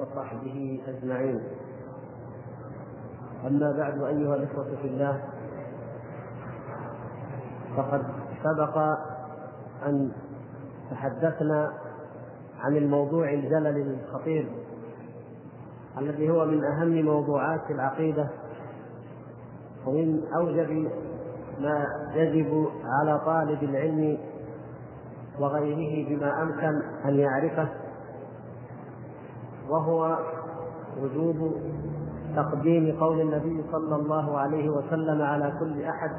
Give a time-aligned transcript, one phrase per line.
[0.00, 1.40] وصحبه أجمعين.
[3.46, 5.22] أما بعد أيها الإخوة في الله
[7.76, 8.02] فقد
[8.44, 8.78] سبق
[9.86, 10.12] أن
[10.90, 11.72] تحدثنا
[12.60, 14.48] عن الموضوع الجلل الخطير
[15.98, 18.28] الذي هو من أهم موضوعات العقيدة
[19.86, 20.90] ومن أوجب
[21.60, 24.18] ما يجب على طالب العلم
[25.38, 27.68] وغيره بما أمكن أن يعرفه.
[29.68, 30.18] وهو
[31.02, 31.54] وجوب
[32.36, 36.10] تقديم قول النبي صلى الله عليه وسلم على كل أحد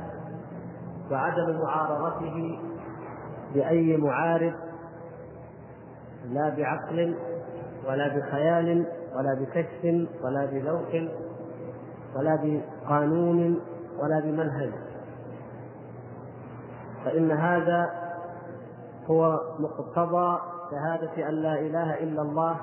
[1.11, 2.59] وعدم معارضته
[3.53, 4.53] بأي معارض
[6.29, 7.15] لا بعقل
[7.87, 8.85] ولا بخيال
[9.15, 11.09] ولا بكشف ولا بذوق
[12.15, 13.59] ولا بقانون
[13.99, 14.71] ولا بمنهج.
[17.05, 17.89] فإن هذا
[19.09, 20.39] هو مقتضى
[20.71, 22.55] شهادة أن لا إله إلا الله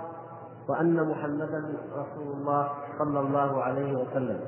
[0.68, 4.40] وأن محمدا رسول الله صلى الله عليه وسلم.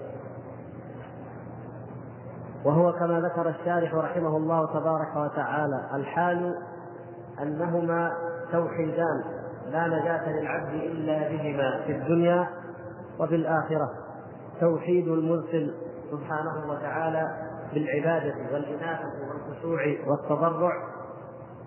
[2.65, 6.55] وهو كما ذكر الشارح رحمه الله تبارك وتعالى الحال
[7.43, 8.13] أنهما
[8.53, 9.25] توحيدان
[9.71, 12.49] لا نجاة للعبد إلا بهما في الدنيا
[13.21, 13.91] وفي الآخرة.
[14.61, 15.75] توحيد المرسل
[16.11, 17.29] سبحانه وتعالى
[17.75, 20.73] بالعبادة والإنابة والخشوع والتضرع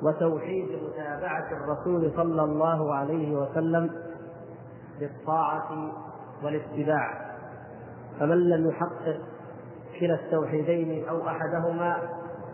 [0.03, 3.89] وتوحيد متابعة الرسول صلى الله عليه وسلم
[5.02, 5.91] بالطاعة
[6.44, 7.31] والاتباع.
[8.19, 9.17] فمن لم يحقق
[9.99, 11.97] كلا التوحيدين أو أحدهما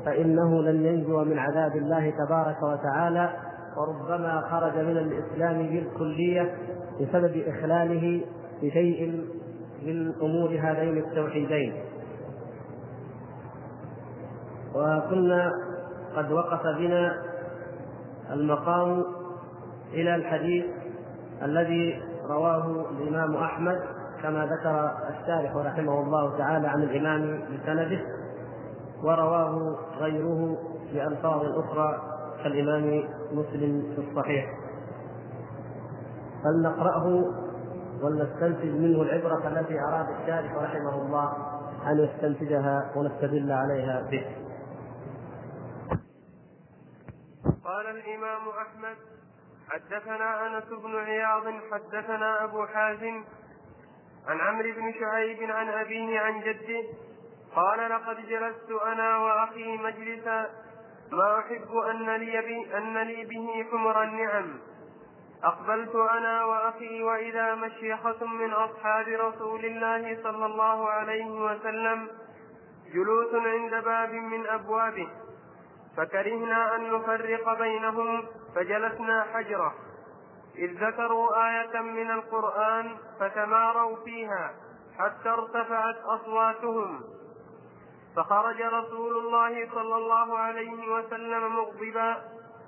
[0.06, 3.34] فإنه لن ينجو من عذاب الله تبارك وتعالى
[3.78, 6.56] وربما خرج من الإسلام بالكلية
[7.02, 8.26] بسبب إخلاله
[8.62, 9.26] بشيء
[9.86, 11.74] من أمور هذين التوحيدين.
[14.76, 15.52] وكنا
[16.16, 17.24] قد وقف بنا
[18.32, 19.04] المقام
[19.94, 20.66] إلى الحديث
[21.44, 23.80] الذي رواه الإمام أحمد
[24.22, 28.02] كما ذكر الشارح رحمه الله تعالى عن الإمام بسنده
[29.04, 30.58] ورواه غيره
[30.94, 32.02] بألفاظ أخرى
[32.44, 34.46] كالإمام مسلم في الصحيح
[36.44, 37.26] فلنقرأه
[38.02, 41.34] ولنستنتج منه العبرة التي أراد الشارح رحمه الله
[41.88, 44.26] أن يستنتجها ونستدل عليها به.
[47.66, 48.98] قال الإمام أحمد
[49.72, 53.24] حدثنا أنس بن عياض حدثنا أبو حازم
[54.28, 56.84] عن عمرو بن شعيب عن أبيه عن جده
[57.56, 60.50] قال لقد جلست أنا وأخي مجلسا
[61.12, 64.60] ما أحب أن لي, بي أن لي به حمر النعم.
[65.44, 72.08] أقبلت أنا وأخي وإذا مشيخة من أصحاب رسول الله صلى الله عليه وسلم
[72.94, 75.08] جلوس عند باب من أبوابه.
[75.98, 78.26] فكرهنا أن نفرق بينهم
[78.56, 79.74] فجلسنا حجرة.
[80.56, 84.54] إذ ذكروا آية من القرآن فتماروا فيها
[85.00, 87.04] حتى ارتفعت أصواتهم.
[88.16, 92.18] فخرج رسول الله صلى الله عليه وسلم مغضبا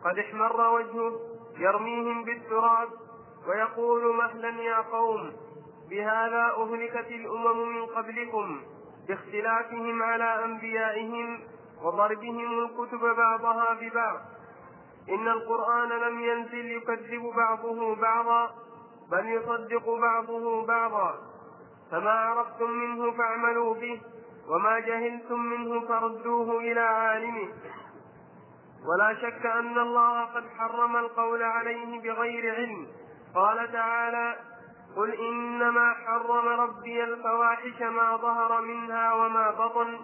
[0.05, 1.19] قد احمر وجهه
[1.57, 2.89] يرميهم بالتراب
[3.47, 5.33] ويقول مهلا يا قوم
[5.89, 8.61] بهذا أهلكت الأمم من قبلكم
[9.07, 11.39] باختلافهم على أنبيائهم
[11.83, 14.17] وضربهم الكتب بعضها ببعض.
[15.09, 18.49] إن القرآن لم ينزل يكذب بعضه بعضا
[19.11, 21.15] بل يصدق بعضه بعضا.
[21.91, 24.01] فما عرفتم منه فاعملوا به
[24.49, 27.47] وما جهلتم منه فردوه إلى عالمه.
[28.87, 32.87] ولا شك أن الله قد حرم القول عليه بغير علم.
[33.35, 34.35] قال تعالى
[34.95, 39.99] قل إنما حرم ربي الفواحش ما ظهر منها وما بطن.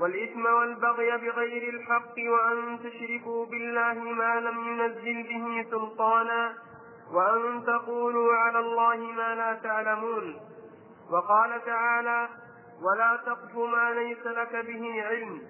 [0.00, 6.54] والإثم والبغي بغير الحق وأن تشركوا بالله ما لم ينزل به سلطانا
[7.12, 10.36] وأن تقولوا على الله ما لا تعلمون.
[11.10, 12.28] وقال تعالى
[12.82, 15.42] ولا تقف ما ليس لك به علم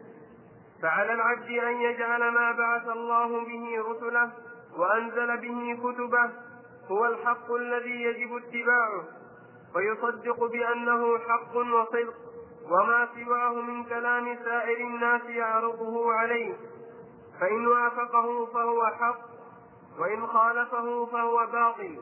[0.82, 4.30] فعلى العبد أن يجعل ما بعث الله به رسله
[4.76, 6.30] وأنزل به كتبه
[6.90, 9.04] هو الحق الذي يجب اتباعه
[9.74, 12.33] ويصدق بأنه حق وصدق.
[12.70, 16.54] وما سواه من كلام سائر الناس يعرضه عليه.
[17.40, 19.20] فإن وافقه فهو حق
[19.98, 21.98] وإن خالفه فهو باطل.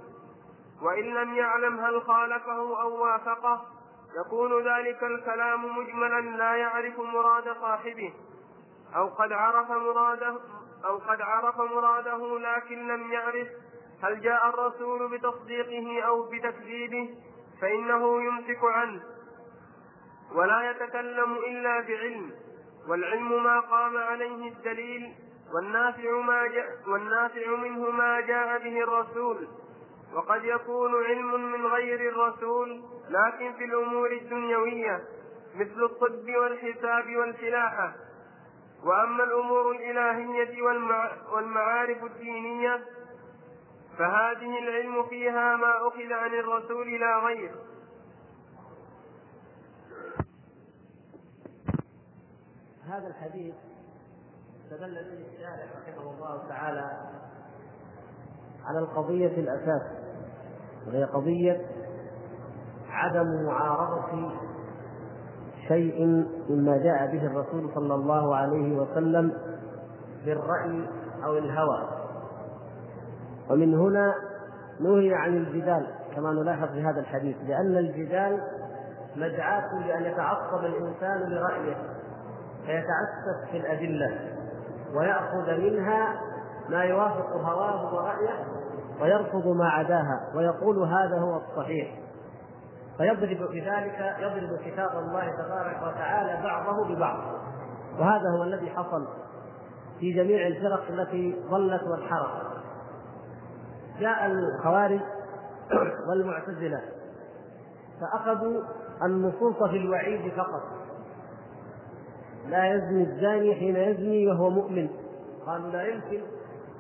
[0.83, 3.63] وإن لم يعلم هل خالفه أو وافقه
[4.27, 8.13] يكون ذلك الكلام مجملا لا يعرف مراد صاحبه.
[8.97, 10.41] أو قد عرف مراده
[10.85, 13.49] أو قد عرف مراده لكن لم يعرف
[14.03, 17.15] هل جاء الرسول بتصديقه أو بتكذيبه
[17.61, 19.03] فإنه يمسك عنه.
[20.35, 22.31] ولا يتكلم إلا بعلم
[22.89, 25.13] والعلم ما قام عليه الدليل
[25.55, 29.49] والنافع ما جاء والنافع منه ما جاء به الرسول.
[30.15, 35.05] وقد يكون علم من غير الرسول لكن في الأمور الدنيوية
[35.55, 37.93] مثل الطب والحساب والفلاحة.
[38.85, 40.63] وأما الأمور الإلهية
[41.33, 42.81] والمعارف الدينية
[43.99, 47.51] فهذه العلم فيها ما أخذ عن الرسول لا غير.
[52.89, 53.55] هذا الحديث
[54.65, 56.91] استدل به الشارع رحمه الله تعالى
[58.65, 59.83] على القضية الأساس
[60.87, 61.61] وهي قضية
[62.91, 64.33] عدم معارضة
[65.69, 66.07] شيء
[66.49, 69.33] مما جاء به الرسول صلى الله عليه وسلم
[70.25, 70.89] بالرأي
[71.25, 71.89] أو الهوى.
[73.51, 74.15] ومن هنا
[74.81, 75.87] نهي عن الجدال
[76.17, 78.41] كما نلاحظ في هذا الحديث لأن الجدال
[79.17, 81.92] مدعاة لأن يتعصب الإنسان لرأيه.
[82.67, 84.37] فيتعسف في الأدلة
[84.95, 86.21] ويأخذ منها
[86.69, 88.45] ما يوافق هواه ورأيه
[89.01, 91.99] ويرفض ما عداها ويقول هذا هو الصحيح.
[92.99, 97.19] فيضرب بذلك يضرب كتاب الله تبارك وتعالى بعضه ببعض.
[97.99, 99.09] وهذا هو الذي حصل
[100.01, 102.47] في جميع الفرق التي ضلت وانحرفت.
[104.01, 105.01] جاء الخوارج
[106.09, 106.81] والمعتزلة
[108.01, 108.63] فأخذوا
[109.03, 110.63] النصوص في الوعيد فقط.
[112.49, 114.89] لا يزني الزاني حين يزني وهو مؤمن.
[115.47, 116.23] قالوا لا يمكن.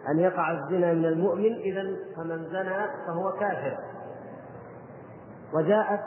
[0.08, 3.78] أن يقع الزنا من المؤمن اذا فمن زنى فهو كافر.
[5.54, 6.00] وجاءت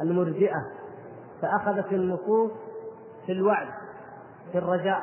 [0.00, 0.66] المرجئة
[1.42, 2.52] فأخذت النصوص
[3.26, 3.68] في الوعد
[4.52, 5.00] في الرجاء.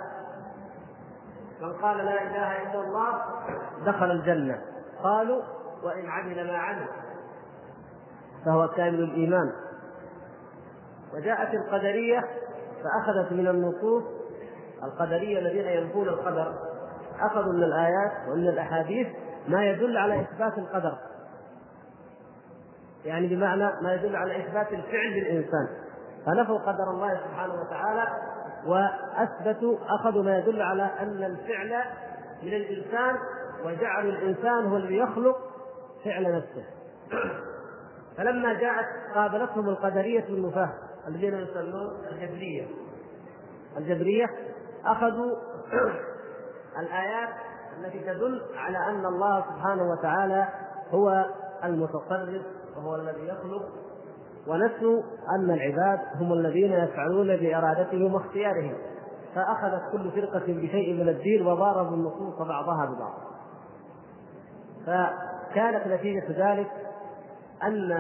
[1.62, 3.14] من قال لا إله إلا الله
[3.86, 4.62] دخل الجنة.
[5.04, 5.42] قالوا
[5.84, 6.88] وإن عمل ما عمل
[8.46, 9.52] فهو كامل الإيمان.
[11.14, 12.24] وجاءت القدرية
[12.84, 14.04] فأخذت من النصوص
[14.84, 16.54] القدرية الذين ينفون القدر.
[17.20, 19.08] أخذوا من الآيات ومن الأحاديث
[19.48, 20.98] ما يدل على إثبات القدر.
[23.06, 25.68] يعني بمعنى ما يدل على إثبات الفعل للانسان
[26.26, 28.08] فنفوا قدر الله سبحانه وتعالى
[28.66, 31.84] وأثبتوا أخذوا ما يدل على أن الفعل
[32.44, 33.16] من الإنسان
[33.66, 35.38] وجعلوا الإنسان هو الذي يخلق
[36.06, 36.66] فعل نفسه.
[38.18, 38.86] فلما جاءت
[39.16, 40.70] قابلتهم القدرية النفاه
[41.08, 42.68] الذين يسمون الجبرية.
[43.78, 44.26] الجبرية
[44.86, 45.36] أخذوا
[46.82, 47.30] الآيات
[47.80, 50.48] التي تدل على أن الله سبحانه وتعالى
[50.92, 51.26] هو
[51.64, 52.42] المتصرف
[52.78, 53.70] وهو الذي يخلق.
[54.48, 55.02] ونسوا
[55.36, 58.78] أن العباد هم الذين يفعلون بإرادتهم واختيارهم.
[59.36, 63.14] فأخذت كل فرقة بشيء من الدين وضاربوا النصوص بعضها ببعض.
[64.86, 66.72] فكانت نتيجة ذلك
[67.64, 67.92] أن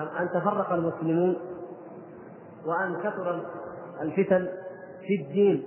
[0.00, 1.36] أن تفرق المسلمون
[2.66, 3.40] وأن كثر
[4.02, 4.48] الفتن
[5.00, 5.66] في الدين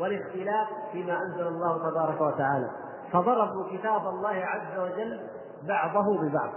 [0.00, 2.70] والاختلاف فيما أنزل الله تبارك وتعالى.
[3.12, 5.20] فضربوا كتاب الله عز وجل
[5.68, 6.50] بعضه ببعض.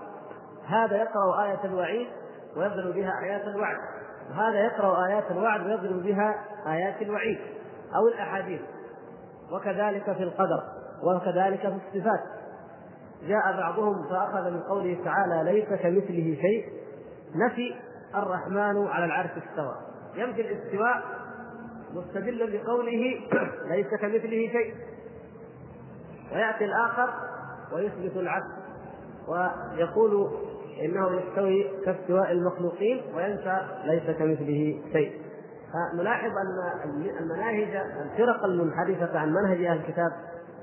[0.68, 2.08] هذا يقرأ آية الوعيد
[2.58, 3.78] ويضرب بها آيات الوعد.
[4.30, 6.36] وهذا يقرأ آيات الوعد ويضرب بها
[6.68, 7.40] آيات الوعيد
[7.96, 8.62] أو الأحاديث.
[9.52, 10.64] وكذلك في القدر
[11.04, 12.20] وكذلك في الصفات.
[13.28, 16.66] جاء بعضهم فأخذ من قوله تعالى ليس كمثله شيء.
[17.36, 17.76] نفي
[18.16, 19.76] الرحمن على العرش استوى.
[20.16, 21.04] يمكن الاستواء
[21.94, 23.20] مستدلا بقوله
[23.72, 24.74] ليس كمثله شيء.
[26.34, 27.10] ويأتي الآخر
[27.74, 28.46] ويثبت العكس.
[29.28, 30.32] ويقول
[30.82, 35.22] إنه يستوي كاستواء المخلوقين وينسى ليس كمثله شيء.
[35.74, 40.12] فنلاحظ أن المناهج الفرق المنحرفة عن منهج أهل الكتاب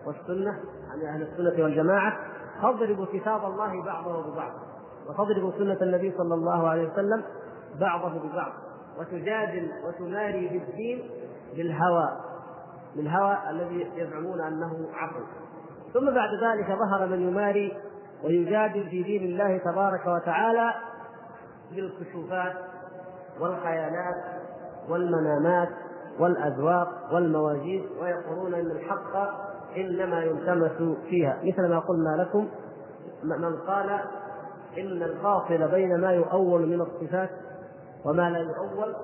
[0.06, 0.50] والسنة
[0.92, 2.18] عن أهل السنة والجماعة
[2.62, 4.73] تضرب كتاب الله بعضه ببعض.
[5.08, 7.22] وتضرب سنة النبي صلى الله عليه وسلم
[7.80, 8.52] بعضه ببعض
[8.98, 11.10] وتجادل وتماري بالدين
[11.56, 12.08] بالهوى
[12.96, 15.24] بالهوى الذي يزعمون أنه عقل
[15.94, 17.76] ثم بعد ذلك ظهر من يماري
[18.24, 20.70] ويجادل في دين الله تبارك وتعالى
[21.72, 22.52] بالكشوفات
[23.40, 24.14] والخيالات
[24.88, 25.68] والمنامات
[26.18, 29.16] والأذواق والمواجيد ويقولون أن الحق
[29.76, 31.38] إنما يلتمس فيها.
[31.44, 32.48] مثل ما قلنا لكم
[33.24, 34.00] من قال
[34.78, 37.30] إن الفاصل بين ما يؤول من الصفات
[38.04, 38.94] وما لا يؤول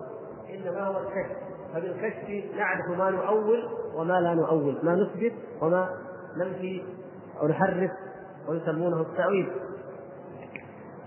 [0.55, 1.37] إنما هو الكشف.
[1.75, 5.89] فبالكشف نعرف ما نؤول وما لا نؤول ما نثبت وما
[6.37, 6.83] ننفي
[7.41, 7.91] أو نحرف
[8.49, 9.53] ويسمونه التأويل.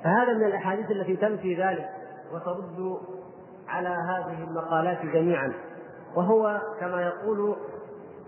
[0.03, 1.89] فهذا من الأحاديث التي تنفي ذلك
[2.33, 2.97] وترد
[3.67, 5.53] على هذه المقالات جميعا.
[6.15, 7.55] وهو كما يقول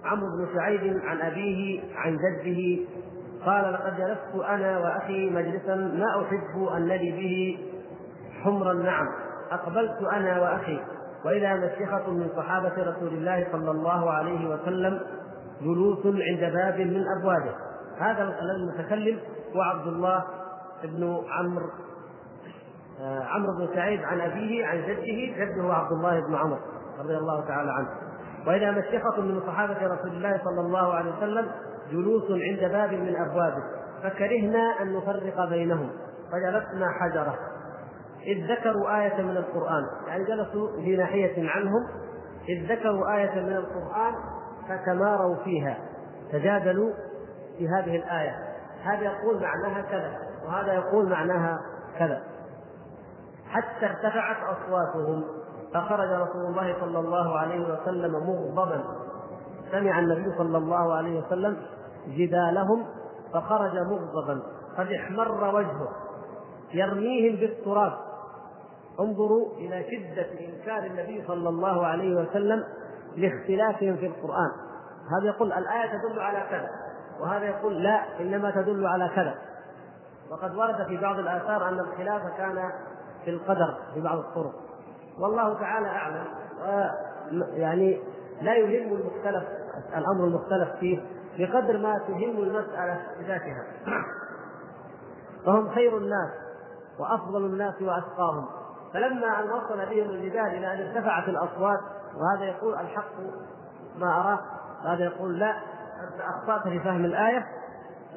[0.03, 2.85] عمرو بن شعيب عن أبيه عن جده
[3.45, 7.57] قال لقد جلست أنا وأخي مجلسا ما أن لي به
[8.43, 9.07] حمر النعم
[9.51, 10.79] أقبلت أنا وأخي
[11.25, 14.99] وإذا مشيخة من صحابة رسول الله صلى الله عليه وسلم
[15.61, 17.55] جلوس عند باب من أبوابه.
[17.99, 19.19] هذا المتكلم
[19.55, 20.23] هو عبد الله
[20.83, 21.69] بن عمرو
[23.01, 26.59] آه، عمرو بن سعيد عن أبيه عن جده جده عبد الله بن عمرو
[26.99, 27.89] رضي الله تعالى عنه.
[28.47, 31.51] وإذا مشيخة من صحابة رسول الله صلى الله عليه وسلم
[31.91, 33.63] جلوس عند باب من أبوابه
[34.03, 35.89] فكرهنا أن نفرق بينهم
[36.31, 37.35] فجلسنا حجرة.
[38.23, 41.87] إذ ذكروا آية من القرآن يعني جلسوا في ناحية عنهم
[42.49, 44.13] إذ ذكروا آية من القرآن
[44.69, 45.77] فتماروا فيها
[46.31, 46.93] تجادلوا
[47.57, 48.35] في هذه الآية.
[48.83, 51.59] هذا يقول معناها كذا وهذا يقول معناها
[51.99, 52.23] كذا.
[53.49, 55.23] حتى ارتفعت أصواتهم
[55.73, 59.04] فخرج رسول الله صلى الله عليه وسلم مغضبا.
[59.71, 61.57] سمع النبي صلى الله عليه وسلم
[62.07, 62.85] جدالهم
[63.33, 64.41] فخرج مغضبا
[64.77, 65.87] قد احمر وجهه
[66.73, 67.93] يرميهم بالتراب.
[68.99, 72.63] انظروا إلى شدة إنكار النبي صلى الله عليه وسلم
[73.15, 74.51] لاختلافهم في القرآن.
[75.17, 76.69] هذا يقول الآية تدل على كذا
[77.19, 79.35] وهذا يقول لا إنما تدل على كذا.
[80.31, 82.71] وقد ورد في بعض الآثار أن الخلاف كان
[83.25, 84.53] في القدر في بعض الطرق.
[85.19, 86.23] والله تعالى أعلم
[87.53, 88.01] يعني
[88.41, 89.43] لا يهم المختلف
[89.97, 90.99] الأمر المختلف فيه
[91.37, 93.63] بقدر ما تهم المسألة بذاتها.
[95.45, 96.31] فهم خير الناس
[96.99, 98.45] وأفضل الناس وأتقاهم.
[98.93, 101.79] فلما أن وصل بهم الجدال إلى أن ارتفعت الأصوات
[102.15, 103.11] وهذا يقول الحق
[103.97, 104.39] ما أراه
[104.85, 105.51] وهذا يقول لا
[106.03, 107.45] أنت أخطأت في فهم الآية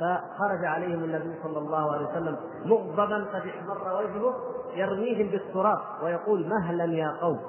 [0.00, 4.34] فخرج عليهم النبي صلى الله عليه وسلم مغضبا قد احمر وجهه
[4.74, 7.40] يرميهم بالتراب ويقول مهلا يا قوم.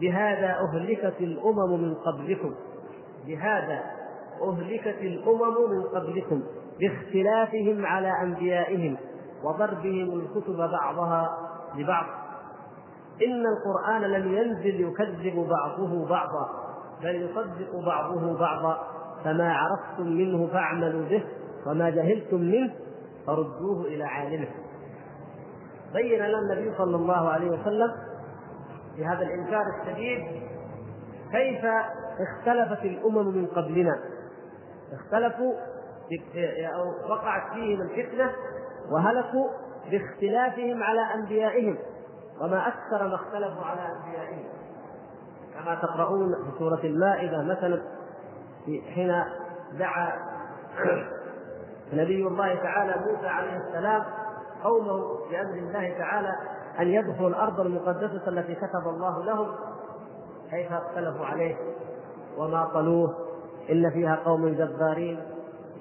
[0.00, 2.54] بهذا أهلكت الأمم من قبلكم.
[3.26, 3.82] بهذا
[4.42, 6.42] أهلكت الأمم من قبلكم.
[6.80, 8.96] باختلافهم على أنبيائهم
[9.44, 11.28] وضربهم الكتب بعضها
[11.76, 12.06] لبعض.
[13.26, 16.48] إن القرآن لم ينزل يكذب بعضه بعضا
[17.02, 18.78] بل يصدق بعضه بعضا.
[19.24, 21.24] فما عرفتم منه فاعملوا به
[21.66, 22.74] وما جهلتم منه
[23.26, 24.48] فردوه إلى عالمه.
[25.92, 28.09] بين لنا النبي صلى الله عليه وسلم
[28.96, 30.42] في هذا الإنكار الشديد
[31.32, 31.64] كيف
[32.20, 34.00] اختلفت الأمم من قبلنا؟
[34.92, 35.54] اختلفوا
[36.74, 38.32] أو وقعت فيهم الفتنة
[38.90, 39.48] وهلكوا
[39.90, 41.78] باختلافهم على أنبيائهم
[42.40, 44.48] وما أكثر ما اختلفوا على أنبيائهم.
[45.54, 47.82] كما تقرؤون في سورة المائدة مثلا
[48.94, 49.24] حين
[49.78, 50.12] دعا
[51.92, 54.04] نبي الله تعالى موسى عليه السلام
[54.64, 56.32] قومه بأمر الله تعالى
[56.80, 59.48] أن يدخلوا الأرض المقدسة التي كتب الله لهم
[60.50, 61.56] كيف اختلفوا عليه
[62.38, 63.14] وما قالوه
[63.70, 65.20] إن فيها قوم جبارين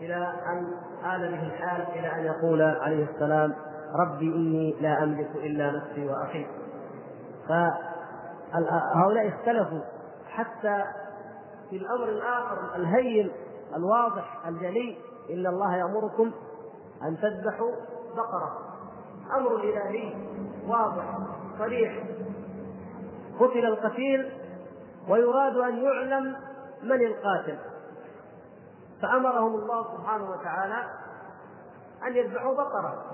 [0.01, 0.67] إلى أن
[1.15, 3.55] آل به الحال إلى أن يقول عليه السلام
[3.95, 6.47] ربي إني لا أملك إلا نفسي وأخي.
[7.47, 9.81] فهؤلاء اختلفوا
[10.27, 10.83] حتى
[11.69, 13.31] في الأمر الآخر الهين
[13.75, 14.97] الواضح الجلي
[15.29, 16.31] إن الله يأمركم
[17.03, 17.71] أن تذبحوا
[18.15, 18.57] بقرة.
[19.37, 20.13] أمر إلهي.
[20.67, 21.17] واضح
[21.59, 22.03] صريح.
[23.39, 24.31] قتل القتيل
[25.09, 26.35] ويراد أن يعلم
[26.83, 27.57] من القاتل.
[29.01, 30.83] فأمرهم الله سبحانه وتعالى
[32.07, 33.05] أن يذبحوا بقرة.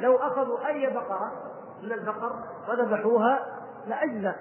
[0.00, 1.32] لو أخذوا أي بقرة
[1.82, 2.32] من البقر
[2.68, 3.46] وذبحوها
[3.86, 4.32] لاجزى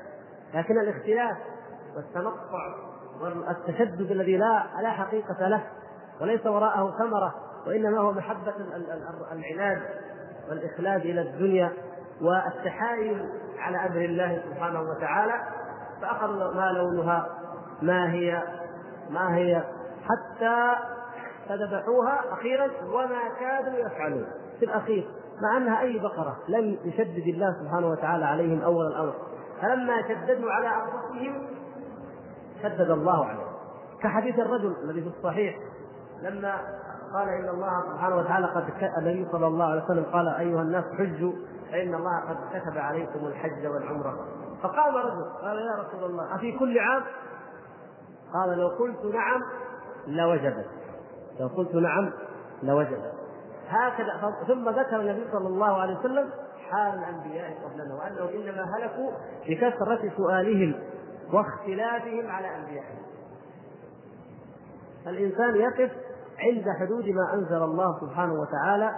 [0.53, 1.37] لكن الاختلاف
[1.95, 2.75] والتنطع
[3.21, 5.63] والتشدد الذي لا لا حقيقة له
[6.21, 7.35] وليس وراءه ثمرة
[7.67, 8.53] وإنما هو محبة
[9.31, 9.81] العناد
[10.49, 11.73] والإخلاد إلى الدنيا
[12.21, 15.33] والتحايل على أمر الله سبحانه وتعالى
[16.01, 17.27] فاخذوا ما لونها
[17.81, 18.43] ما هي
[19.09, 19.63] ما هي
[20.03, 20.75] حتى
[21.49, 24.25] فذبحوها أخيرا وما كادوا يفعلون
[24.59, 25.07] في الأخير
[25.41, 29.13] مع أنها أي بقرة لم يشدد الله سبحانه وتعالى عليهم أول الأمر.
[29.61, 31.47] فلما شددوا على أنفسهم
[32.63, 33.47] شدد الله عليهم.
[34.01, 35.55] كحديث الرجل الذي في الصحيح
[36.21, 36.53] لما
[37.13, 38.63] قال إن الله سبحانه وتعالى قد
[38.97, 41.33] النبي صلى الله عليه وسلم قال أيها الناس حجوا
[41.71, 44.27] فإن الله قد كتب عليكم الحج والعمرة.
[44.63, 47.03] فقام رجل قال يا رسول الله أفي كل عام؟
[48.33, 49.41] قال لو قلت نعم
[50.07, 50.65] لوجبت.
[51.39, 52.11] لو قلت نعم
[52.63, 53.13] لوجبت.
[53.69, 54.33] هكذا.
[54.47, 56.29] ثم ذكر النبي صلى الله عليه وسلم
[56.71, 59.11] حال الأنبياء قبلنا وأنهم إنما هلكوا
[59.47, 60.75] بكثرة سؤالهم
[61.33, 63.07] واختلافهم على أنبيائهم.
[65.07, 65.91] الإنسان يقف
[66.39, 68.95] عند حدود ما أنزل الله سبحانه وتعالى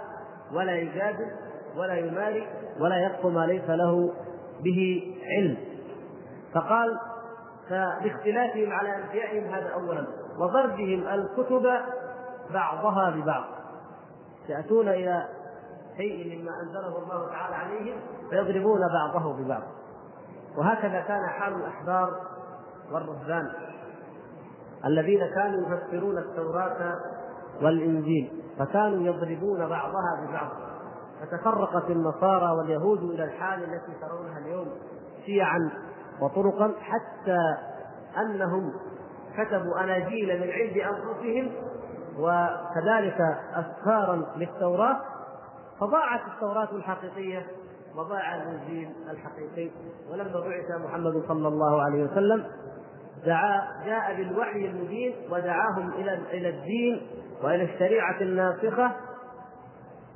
[0.52, 1.30] ولا يجادل
[1.76, 2.48] ولا يماري
[2.80, 4.12] ولا يقف ما ليس له
[4.64, 5.56] به علم.
[6.54, 6.98] فقال
[7.68, 10.06] فباختلافهم على أنبيائهم هذا اولا
[10.38, 11.66] وضربهم الكتب
[12.54, 13.44] بعضها ببعض.
[14.48, 15.28] ياتون إلى
[15.96, 19.62] شيء مما أنزله الله تعالى عليهم فيضربون بعضه ببعض.
[20.58, 22.10] وهكذا كان حال الأحبار
[22.92, 23.52] والرهبان
[24.84, 26.96] الذين كانوا يفسرون التوراة
[27.62, 30.69] والإنجيل فكانوا يضربون بعضها ببعض.
[31.20, 34.68] فتفرقت النصارى واليهود إلى الحال التي ترونها اليوم
[35.26, 35.70] شيعا
[36.20, 37.38] وطرقا حتى
[38.18, 38.72] أنهم
[39.36, 41.52] كتبوا أناجيل من عند أنفسهم
[42.18, 43.20] وكذلك
[43.54, 45.00] اسفارا للتوراة.
[45.80, 47.46] فضاعت التوراة الحقيقية
[47.96, 49.70] وضاع الإنجيل الحقيقي.
[50.12, 52.44] ولما بعث محمد صلى الله عليه وسلم
[53.26, 57.06] دعا جاء بالوحي المبين ودعاهم إلى إلى الدين
[57.42, 58.92] وإلى الشريعة الناسخه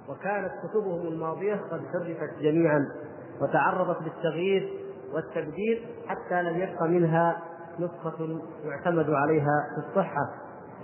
[0.08, 2.88] وكانت كتبهم الماضية قد حرفت جميعا
[3.40, 4.73] وتعرضت للتغيير
[5.14, 7.42] والتبديل حتى لم يبق منها
[7.78, 10.34] نسخة يعتمد عليها في الصحة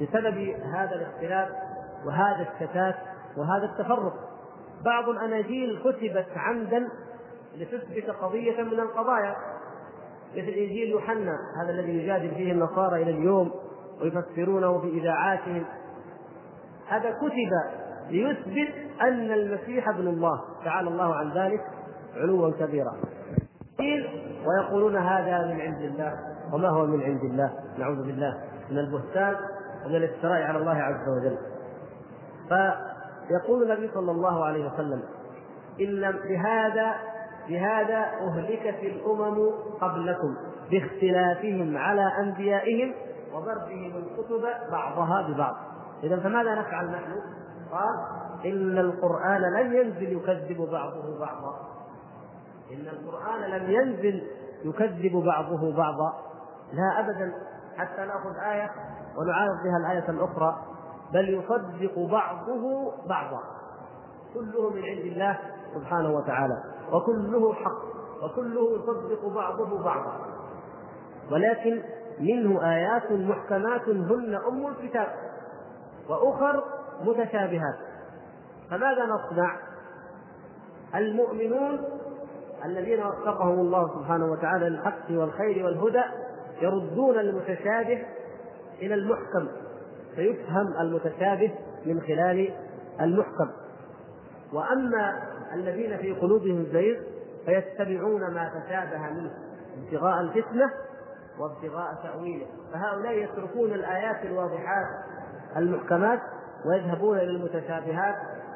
[0.01, 1.49] بسبب هذا الاختلاف
[2.07, 2.95] وهذا الشتات
[3.37, 4.15] وهذا التفرق.
[4.85, 6.89] بعض الأناجيل كتبت عمدا
[7.57, 9.37] لتثبت قضية من القضايا
[10.33, 13.51] مثل إنجيل يوحنا هذا الذي يجادل فيه النصارى إلى اليوم
[14.01, 15.65] ويفسرونه في إذاعاتهم.
[16.89, 17.80] هذا كتب
[18.11, 20.41] ليثبت أن المسيح ابن الله.
[20.65, 21.61] تعالى الله عن ذلك
[22.17, 22.93] علوا كبيرا.
[24.47, 26.13] ويقولون هذا من عند الله.
[26.53, 28.35] وما هو من عند الله؟ نعوذ بالله.
[28.71, 29.37] من البهتان
[29.87, 31.39] ومن الافتراء على الله عز وجل.
[32.49, 35.03] فيقول النبي صلى الله عليه وسلم
[35.81, 36.95] إن بهذا
[37.49, 39.51] بهذا أهلكت الأمم
[39.81, 40.37] قبلكم
[40.71, 42.95] باختلافهم على أنبيائهم
[43.35, 45.57] وضربهم الكتب بعضها ببعض.
[46.03, 47.13] إذا فماذا نفعل نحن؟
[47.73, 51.57] قال إن القرآن لم ينزل يكذب بعضه بعضا.
[52.73, 54.27] إن القرآن لم ينزل
[54.65, 56.13] يكذب بعضه بعضا.
[56.73, 57.33] لا أبدا.
[57.77, 58.71] حتى نأخذ آية
[59.19, 60.59] ونعارض بها الآية الأخرى.
[61.13, 63.41] بل يصدق بعضه بعضا.
[64.35, 65.39] كله من عند الله
[65.75, 66.63] سبحانه وتعالى.
[66.93, 67.83] وكله حق.
[68.25, 70.13] وكله يصدق بعضه بعضا.
[71.33, 71.83] ولكن
[72.21, 75.09] منه آيات محكمات هن أم الكتاب.
[76.09, 76.65] وأخر
[77.05, 77.79] متشابهات.
[78.71, 79.57] فماذا نصنع؟
[80.95, 81.85] المؤمنون
[82.65, 86.03] الذين وفقهم الله سبحانه وتعالى للحق والخير والهدى
[86.63, 88.07] يردون المتشابه
[88.83, 89.49] إلى المحكم
[90.17, 91.55] فيفهم المتشابه
[91.87, 92.55] من خلال
[93.01, 93.51] المحكم.
[94.53, 95.23] وأما
[95.55, 97.01] الذين في قلوبهم زيغ
[97.47, 99.31] فيتبعون ما تشابه منه
[99.85, 100.71] ابتغاء الفتنة
[101.39, 102.47] وابتغاء تأويله.
[102.73, 104.87] فهؤلاء يتركون الآيات الواضحات
[105.57, 106.21] المحكمات
[106.67, 108.15] ويذهبون إلى المتشابهات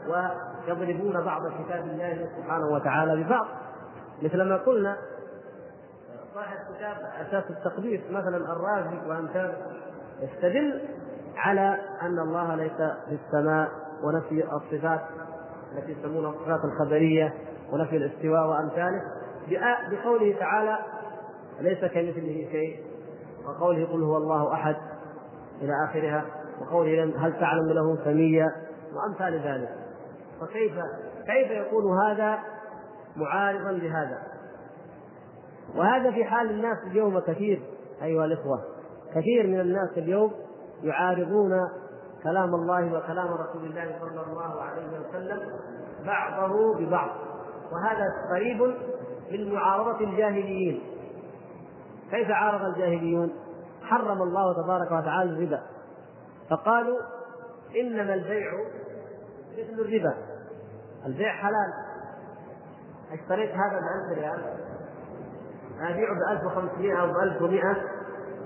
[0.09, 3.47] ويضربون بعض كتاب الله سبحانه وتعالى ببعض.
[4.23, 4.97] مثل ما قلنا
[6.35, 9.55] صاحب كتاب أساس التقديس مثلا الرازي وامثاله
[10.21, 10.81] يستدل
[11.37, 12.77] على أن الله ليس
[13.09, 13.69] في السماء
[14.03, 15.01] ونفي الصفات
[15.73, 17.35] التي يسمونها الصفات الخبرية
[17.73, 19.03] ونفي الاستواء وأمثاله
[19.91, 20.79] بقوله تعالى
[21.61, 22.85] ليس كمثله شيء.
[23.47, 24.77] وقوله قل هو الله أحد.
[25.63, 26.25] إلى آخرها
[26.61, 28.47] وقوله هل تعلم له سميا
[28.95, 29.69] وأمثال ذلك.
[30.41, 30.73] فكيف
[31.27, 32.39] كيف يكون هذا
[33.17, 34.19] معارضا لهذا؟
[35.77, 37.63] وهذا في حال الناس اليوم كثير
[38.03, 38.61] أيها الإخوة.
[39.15, 40.33] كثير من الناس اليوم
[40.83, 41.53] يعارضون
[42.23, 45.41] كلام الله وكلام رسول الله صلى الله عليه وسلم
[46.07, 47.11] بعضه ببعض.
[47.73, 48.75] وهذا قريب
[49.33, 50.81] من معارضة الجاهليين.
[52.11, 53.33] كيف عارض الجاهليون؟
[53.83, 55.61] حرم الله تبارك وتعالى الربا.
[56.51, 56.99] فقالوا
[57.81, 58.53] إنما البيع
[59.53, 60.15] مثل الربا.
[61.07, 61.73] البيع حلال.
[63.13, 64.43] اشتريت هذا ب 1000 ريال
[65.81, 67.63] أبيعه ب 1500 أو ب 1100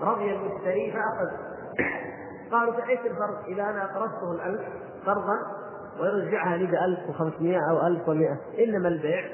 [0.00, 1.36] رضي المشتري فأخذ.
[2.52, 4.60] قالوا فايش الفرق إذا أنا أقرضته الألف
[5.06, 5.36] قرضا
[6.00, 9.24] ويرجعها لي ب 1500 أو 1100 إنما البيع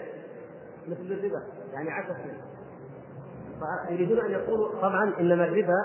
[0.88, 2.16] مثل الربا يعني عكس.
[3.88, 5.84] فيريدون أن يقولوا طبعا إنما الربا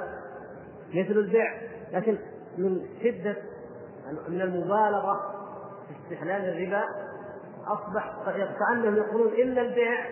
[0.89, 1.61] مثل البيع
[1.91, 2.17] لكن
[2.59, 3.35] من شدة
[4.27, 5.19] من المبالغة
[5.87, 6.83] في استحلال الربا
[7.67, 8.13] أصبح
[8.59, 10.05] كأنهم يقولون إن البيع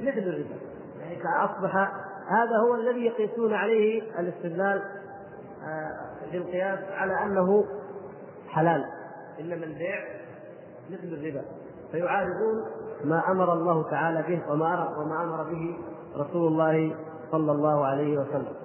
[0.00, 0.56] مثل الربا.
[1.00, 1.76] يعني أصبح
[2.28, 4.82] هذا هو الذي يقيسون عليه الاستدلال
[6.32, 7.64] بالقياس آه، على أنه
[8.48, 8.84] حلال.
[9.40, 10.04] إنما البيع
[10.90, 11.42] مثل الربا.
[11.92, 12.64] فيعارضون
[13.04, 15.78] ما أمر الله تعالى به وما وما أمر به
[16.16, 16.96] رسول الله
[17.32, 18.59] صلى الله عليه وسلم.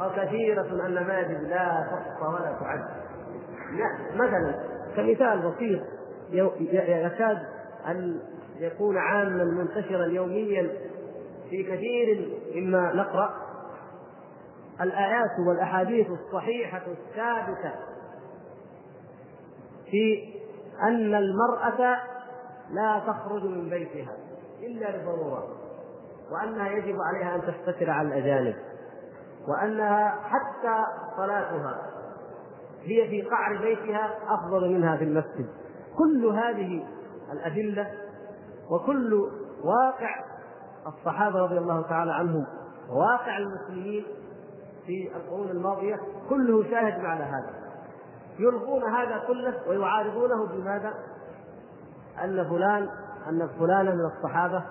[0.00, 0.62] وكثيرة
[1.00, 2.84] ماجد لا تحصى ولا تعد.
[4.14, 4.54] مثلا
[4.96, 5.80] كمثال بسيط
[6.60, 7.38] يكاد
[7.86, 8.20] أن
[8.58, 10.70] يكون عاما منتشرا يوميا
[11.50, 13.48] في كثير مما نقرأ.
[14.80, 17.74] الآيات والأحاديث الصحيحة الثابتة
[19.90, 20.34] في
[20.82, 21.96] أن المرأة
[22.70, 24.16] لا تخرج من بيتها
[24.62, 25.48] إلا لضرورة
[26.32, 28.54] وأنها يجب عليها أن تستتر على الأجانب
[29.48, 30.84] وأنها حتى
[31.16, 31.78] صلاتها
[32.82, 35.48] هي في قعر بيتها أفضل منها في المسجد.
[35.98, 36.86] كل هذه
[37.32, 37.90] الأدلة
[38.70, 39.30] وكل
[39.64, 40.24] واقع
[40.86, 42.46] الصحابة رضي الله تعالى عنهم
[42.88, 44.04] واقع المسلمين
[44.86, 47.54] في القرون الماضية كله شاهد على هذا.
[48.38, 50.94] يلغون هذا كله ويعارضونه بماذا؟
[52.24, 52.88] أن فلان
[53.28, 54.64] أن فلانا من الصحابة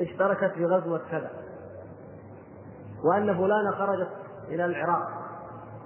[0.00, 1.30] اشتركت في غزوة كذا.
[3.04, 4.08] وأن فلانة خرجت
[4.48, 5.08] إلى العراق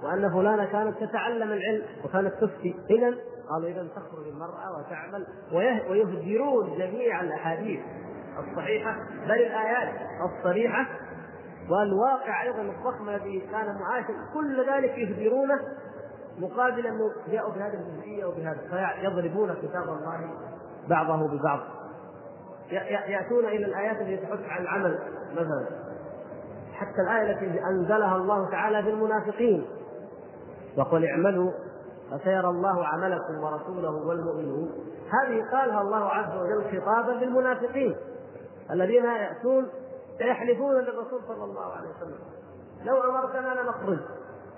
[0.03, 2.75] وأن فلانة كانت تتعلم العلم وكانت تفتي.
[2.89, 3.15] إذا
[3.49, 5.27] قالوا إذا تخرج المرأة وتعمل
[5.89, 7.79] ويهدرون جميع الأحاديث
[8.39, 8.95] الصحيحة
[9.25, 10.85] بل الآيات الصريحة.
[11.69, 15.59] والواقع أيضا الضخم الذي كان معاشا كل ذلك يهدرونه
[16.37, 18.59] مقابل أنه جاءوا بهذه الجزئية وبهذا
[19.01, 20.31] فيضربون كتاب الله
[20.89, 21.59] بعضه ببعض.
[23.07, 24.99] يأتون إلى الآيات التي تحث عن العمل
[25.31, 25.82] مثلا.
[26.73, 29.65] حتى الآية التي أنزلها الله تعالى في المنافقين
[30.77, 31.51] وقل اعملوا
[32.11, 34.71] فسيرى الله عملكم ورسوله والمؤمنون.
[35.09, 37.95] هذه قالها الله عز وجل خطابا للمنافقين.
[38.71, 39.69] الذين يأتون
[40.19, 42.19] يحلفون للرسول صلى الله عليه وسلم.
[42.83, 43.99] لو أمرتنا لنخرج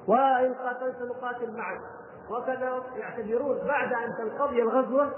[0.08, 1.82] وإن قاتلت نقاتل معك
[2.30, 3.58] وكذا يعتذرون.
[3.68, 5.12] بعد أن تنقضي الغزوة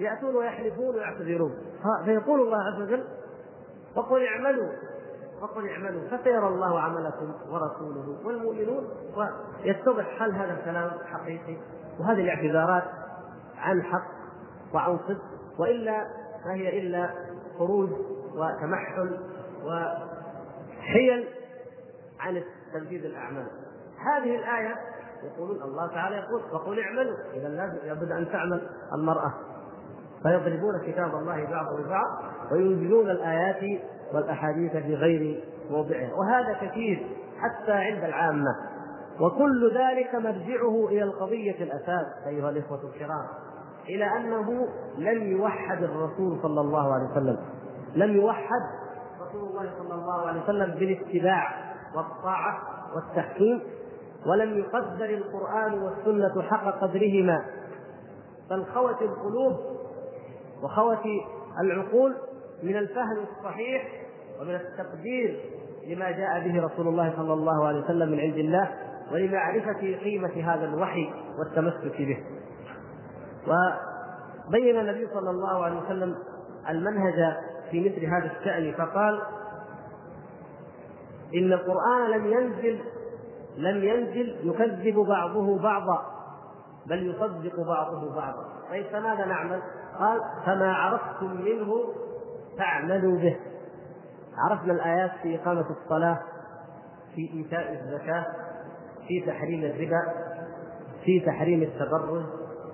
[0.00, 1.54] يأتون ويحلفون ويعتذرون.
[2.04, 3.04] فيقول الله عز وجل
[3.96, 4.68] وقل اعملوا
[5.42, 11.56] وقل اعملوا فسيرى الله عملكم ورسوله والمؤمنون ويتضح هل هذا الكلام حقيقي
[12.00, 12.84] وهذه الاعتذارات
[13.58, 14.06] عن حق
[14.74, 15.22] وعن صدق
[15.58, 16.06] وإلا
[16.44, 17.10] فهي إلا
[17.58, 17.90] خروج
[18.34, 19.18] وتمحل
[19.64, 21.28] وحيل
[22.20, 23.46] عن تنفيذ الأعمال.
[23.98, 24.74] هذه الآية
[25.22, 27.16] يقولون الله تعالى يقول فقل اعملوا.
[27.34, 27.48] اذا
[27.84, 29.32] لابد أن تعمل المرأة.
[30.22, 32.06] فيضربون كتاب الله بعض ببعض
[32.52, 33.80] وينزلون الآيات
[34.14, 36.10] والأحاديث في غير موضعها.
[36.14, 37.06] وهذا كثير
[37.38, 38.56] حتى عند العامة.
[39.20, 43.26] وكل ذلك مرجعه إلى القضية الأساس أيها الإخوة الكرام
[43.88, 44.68] إلى أنه
[44.98, 47.38] لم يوحد الرسول صلى الله عليه وسلم.
[47.94, 48.62] لم يوحد
[49.28, 52.58] رسول الله صلى الله عليه وسلم بالاتباع والطاعة
[52.94, 53.62] والتحكيم
[54.26, 57.44] ولم يقدر القرآن والسنة حق قدرهما.
[58.50, 59.56] بل خوت القلوب
[60.62, 61.04] وخوت
[61.60, 62.14] العقول
[62.62, 63.82] من الفهم الصحيح
[64.40, 65.40] ومن التقدير
[65.86, 68.70] لما جاء به رسول الله صلى الله عليه وسلم من عند الله
[69.12, 72.18] ولمعرفة قيمة هذا الوحي والتمسك به
[73.46, 76.14] وبين النبي صلى الله عليه وسلم
[76.68, 77.36] المنهج
[77.70, 79.20] في مثل هذا الشأن فقال
[81.34, 82.80] إن القرآن لم ينزل
[83.56, 86.06] لم ينزل يكذب بعضه بعضا
[86.86, 89.62] بل يصدق بعضه بعضا طيب فماذا نعمل؟
[89.98, 91.74] قال فما عرفتم منه
[92.58, 93.36] فاعملوا به.
[94.38, 96.18] عرفنا الآيات في إقامة الصلاة
[97.14, 98.26] في إيتاء الزكاة
[99.08, 100.02] في تحريم الربا
[101.04, 102.24] في تحريم التبرج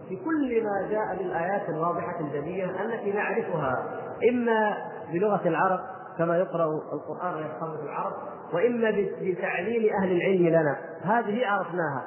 [0.08, 4.76] في كل ما جاء بالآيات الواضحة الجلية التي نعرفها إما
[5.12, 5.80] بلغة العرب
[6.18, 8.12] كما يقرأ القرآن ويفهمه العرب
[8.52, 10.76] وإما بتعليم أهل العلم لنا.
[11.02, 12.02] هذه عرفناها.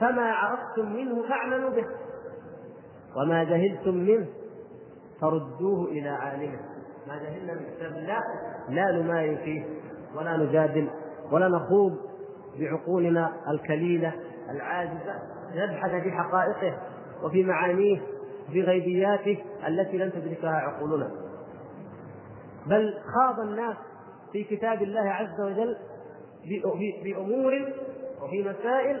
[0.00, 1.84] فما عرفتم منه فاعملوا به.
[3.16, 4.26] وما جهلتم منه
[5.20, 6.58] فردوه إلى عالمه.
[7.08, 8.20] ما جهلنا من كتاب الله
[8.68, 9.64] لا نماري فيه
[10.16, 10.90] ولا نجادل
[11.32, 11.96] ولا نخوض
[12.58, 14.12] بعقولنا الكليلة
[14.50, 15.14] العاجزة
[15.54, 16.78] نبحث في حقائقه
[17.22, 18.00] وفي معانيه
[18.52, 21.10] في غيبياته التي لم تدركها عقولنا.
[22.66, 23.76] بل خاض الناس
[24.32, 25.76] في كتاب الله عز وجل
[27.04, 27.52] بأمور
[28.22, 29.00] وفي مسائل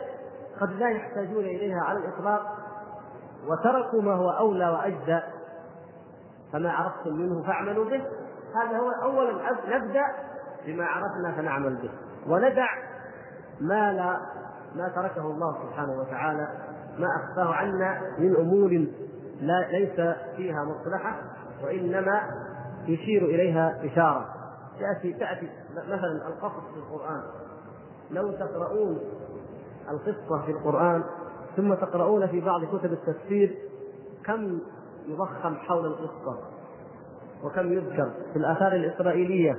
[0.60, 2.42] قد لا يحتاجون إليها على الإطلاق
[3.46, 5.20] وتركوا ما هو أولى وأجدى.
[6.54, 8.02] فما عرفتم منه فاعملوا به.
[8.54, 9.32] هذا هو اولا
[9.68, 10.04] نبدأ
[10.66, 11.90] بما عرفنا فنعمل به.
[12.26, 12.66] وندع
[13.60, 14.20] ما لا
[14.76, 16.48] ما تركه الله سبحانه وتعالى
[16.98, 18.86] ما أخفاه عنا من أمور
[19.40, 21.16] لا ليس فيها مصلحة
[21.64, 22.20] وإنما
[22.86, 24.26] يشير إليها إشارة.
[24.80, 25.50] تأتي تأتي
[25.86, 27.22] مثلا القصص في القرآن.
[28.10, 28.98] لو تقرؤون
[29.90, 31.04] القصة في القرآن
[31.56, 33.58] ثم تقرؤون في بعض كتب التفسير
[34.24, 34.60] كم
[35.06, 36.38] يضخم حول القصة.
[37.44, 39.58] وكم يذكر في الآثار الإسرائيلية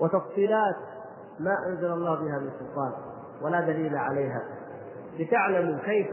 [0.00, 0.76] وتفصيلات
[1.40, 2.92] ما أنزل الله بها من سلطان
[3.42, 4.42] ولا دليل عليها.
[5.18, 6.06] لتعلموا كيف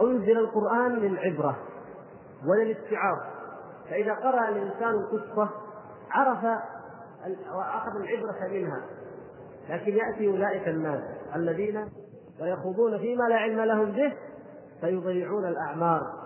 [0.00, 1.56] أنزل القرآن للعبرة
[2.46, 3.18] وللاتعاظ
[3.90, 5.50] فإذا قرأ الإنسان القصة
[6.10, 6.44] عرف
[7.56, 8.80] وأخذ العبرة منها.
[9.68, 11.02] لكن يأتي أولئك الناس
[11.36, 11.88] الذين
[12.40, 14.12] ويخوضون فيما لا علم لهم به
[14.80, 16.23] فيضيعون الأعمار.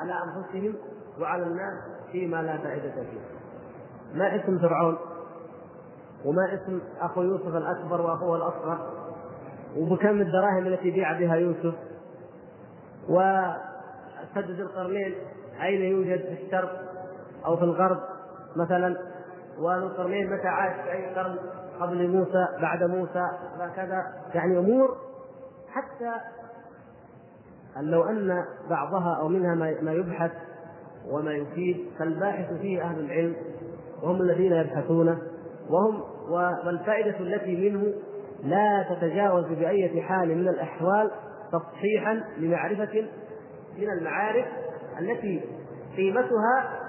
[0.00, 0.74] على أنفسهم
[1.20, 1.74] وعلى الناس
[2.12, 3.20] فيما لا فائدة فيه.
[4.14, 4.98] ما اسم فرعون؟
[6.24, 8.90] وما اسم أخو يوسف الأكبر وأخوه الأصغر؟
[9.76, 11.74] وبكم الدراهم التي بيع بها يوسف؟
[13.08, 15.14] وسد ذي القرنين
[15.62, 16.82] أين يوجد في الشرق
[17.46, 18.00] أو في الغرب
[18.56, 18.96] مثلا؟
[19.58, 21.36] وذو القرنين متى عاش في أي قرن
[21.80, 23.28] قبل موسى بعد موسى
[23.60, 24.96] هكذا يعني أمور
[25.68, 26.12] حتى
[27.76, 30.32] أن لو أن بعضها أو منها ما يبحث
[31.10, 33.36] وما يفيد فالباحث فيه أهل العلم
[34.02, 35.18] وهم الذين يبحثونه
[35.70, 36.02] وهم
[36.64, 37.94] والفائدة التي منه
[38.42, 41.10] لا تتجاوز بأية حال من الأحوال
[41.52, 43.06] تصحيحا لمعرفة
[43.78, 44.46] من المعارف
[45.00, 45.40] التي
[45.96, 46.80] قيمتها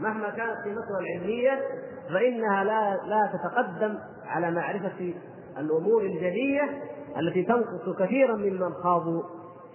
[0.00, 1.60] مهما كانت قيمتها العلمية
[2.08, 5.14] فإنها لا لا تتقدم على معرفة
[5.58, 6.82] الأمور الجلية
[7.18, 9.22] التي تنقص كثيرا ممن خاضوا.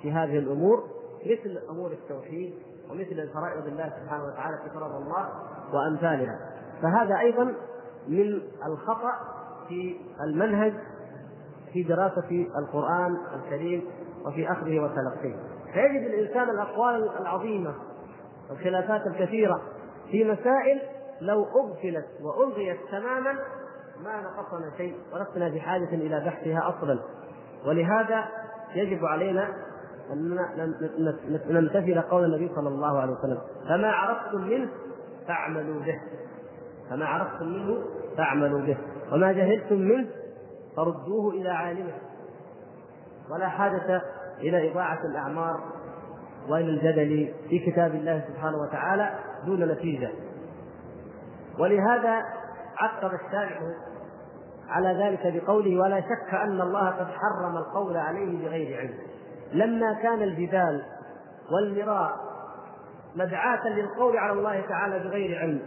[0.01, 0.83] في هذه الأمور
[1.25, 2.53] مثل أمور التوحيد
[2.91, 5.29] ومثل فرائض الله سبحانه وتعالى في فرض الله
[5.73, 6.39] وأمثالها.
[6.81, 7.53] فهذا أيضا
[8.07, 9.11] من الخطأ
[9.67, 10.73] في المنهج
[11.73, 13.83] في دراسة القرآن الكريم
[14.25, 15.35] وفي أخذه وتلقيه.
[15.73, 17.73] فيجد الإنسان الأقوال العظيمة
[18.49, 19.61] والخلافات الكثيرة
[20.11, 20.81] في مسائل
[21.21, 23.33] لو أغفلت وألغيت تماما
[24.03, 26.99] ما نقصنا شيء ولسنا بحاجة إلى بحثها أصلا.
[27.65, 28.25] ولهذا
[28.75, 29.53] يجب علينا
[30.11, 30.39] أن
[31.49, 33.37] نمتثل قول النبي صلى الله عليه وسلم.
[33.69, 34.69] فما عرفتم منه
[35.27, 36.01] فاعملوا به.
[36.89, 37.77] فما عرفتم منه
[38.17, 38.77] فاعملوا به.
[39.11, 40.07] وما جهلتم منه
[40.75, 41.93] فردوه إلى عالمه.
[43.31, 44.01] ولا حاجة
[44.39, 45.59] إلى إضاعة الأعمار
[46.49, 50.09] وإلى الجدل في كتاب الله سبحانه وتعالى دون نتيجة.
[51.59, 52.23] ولهذا
[52.77, 53.59] عقب الشارع
[54.69, 58.93] على ذلك بقوله ولا شك أن الله قد حرم القول عليه بغير علم.
[59.53, 60.85] لما كان الجدال
[61.51, 62.11] والمراء
[63.15, 65.61] مدعاة للقول على الله تعالى بغير علم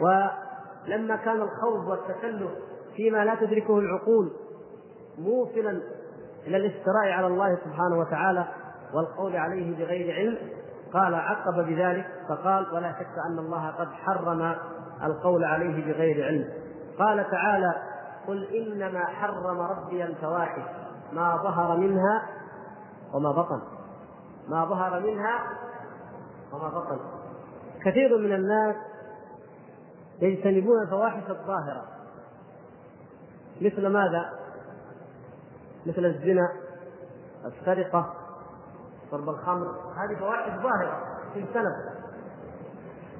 [0.00, 2.50] ولما كان الخوض والتكلف
[2.96, 4.32] فيما لا تدركه العقول
[5.18, 5.82] موصلا
[6.46, 8.44] إلى الافتراء على الله سبحانه وتعالى
[8.94, 10.38] والقول عليه بغير علم
[10.92, 14.54] قال عقب بذلك فقال ولا شك أن الله قد حرم
[15.02, 16.44] القول عليه بغير علم
[16.98, 17.74] قال تعالى
[18.26, 20.62] قل إنما حرم ربي الفواحش
[21.12, 22.22] ما ظهر منها
[23.14, 23.60] وما بطن.
[24.48, 25.42] ما ظهر منها
[26.52, 26.98] وما بطن.
[27.84, 28.76] كثير من الناس
[30.22, 31.84] يجتنبون الفواحش الظاهرة.
[33.60, 34.38] مثل ماذا؟
[35.86, 36.52] مثل الزنا
[37.44, 38.14] السرقة
[39.10, 39.66] شرب الخمر.
[39.96, 41.02] هذه فواحش ظاهرة
[41.34, 41.76] في السنة.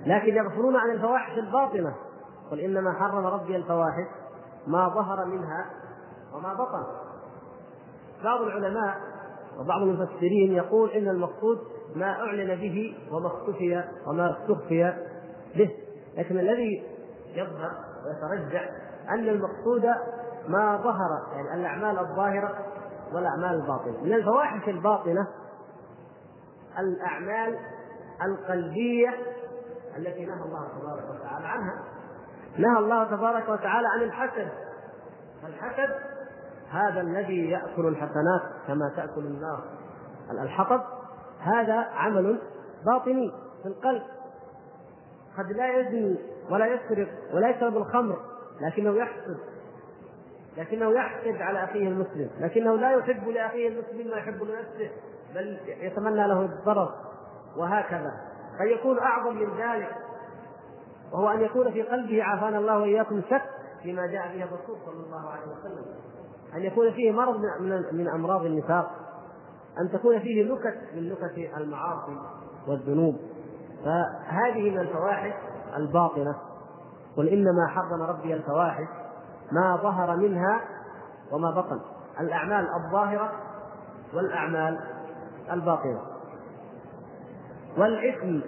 [0.06, 1.94] لكن يغفلون عن الفواحش الباطنة.
[2.50, 4.06] قل إنما حرم ربي الفواحش
[4.66, 5.66] ما ظهر منها
[6.34, 6.86] وما بطن.
[8.24, 9.07] بعض العلماء
[9.58, 11.58] وبعض المفسرين يقول إن المقصود
[11.96, 14.94] ما أعلن به وما اختفي وما استخفي
[15.56, 15.70] به.
[16.16, 16.84] لكن الذي
[17.34, 17.70] يظهر
[18.06, 18.70] ويترجح
[19.08, 19.84] أن المقصود
[20.48, 22.66] ما ظهر يعني الأعمال الظاهرة
[23.12, 24.00] والأعمال الباطنة.
[24.02, 25.26] من الفواحش الباطنة
[26.78, 27.58] الأعمال
[28.22, 29.08] القلبية
[29.96, 31.84] التي نهى الله تبارك وتعالى عنها.
[32.58, 34.48] نهى الله تبارك وتعالى عن الحسد.
[35.44, 36.17] الحسد
[36.70, 39.64] هذا الذي يأكل الحسنات كما تأكل النار.
[40.42, 40.80] الحطب
[41.40, 42.38] هذا عمل
[42.86, 44.02] باطني في القلب.
[45.38, 46.18] قد لا يزني
[46.50, 48.18] ولا يسرق ولا يشرب الخمر
[48.60, 49.38] لكنه يحسد
[50.56, 54.90] لكنه يحسد على أخيه المسلم لكنه لا يحب لأخيه المسلم ما يحب لنفسه
[55.34, 56.94] بل يتمنى له الضرر
[57.56, 58.12] وهكذا.
[58.60, 59.96] قد يكون أعظم من ذلك
[61.12, 63.42] وهو أن يكون في قلبه عافانا الله وإياكم شك
[63.82, 65.84] فيما جاء به الرسول صلى الله عليه وسلم.
[66.54, 67.40] أن يكون فيه مرض
[67.92, 68.90] من أمراض النفاق
[69.80, 72.16] أن تكون فيه نكت من نكت المعاصي
[72.68, 73.16] والذنوب.
[73.84, 75.32] فهذه من الفواحش
[75.76, 76.36] الباطنة.
[77.16, 78.86] قل إنما حرم ربي الفواحش
[79.52, 80.60] ما ظهر منها
[81.32, 81.80] وما بطن.
[82.20, 83.32] الأعمال الظاهرة
[84.14, 84.78] والأعمال
[85.52, 86.00] الباطنة.
[87.78, 88.40] والإثم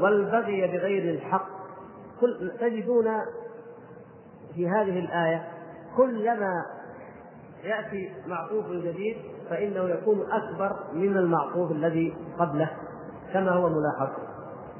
[0.00, 1.46] والبغي بغير الحق.
[2.20, 3.06] كل تجدون
[4.54, 5.48] في هذه الآية
[5.96, 6.75] كلما
[7.64, 9.16] يأتي معطوف جديد
[9.50, 12.70] فإنه يكون أكبر من المعطوف الذي قبله
[13.32, 14.08] كما هو ملاحظ.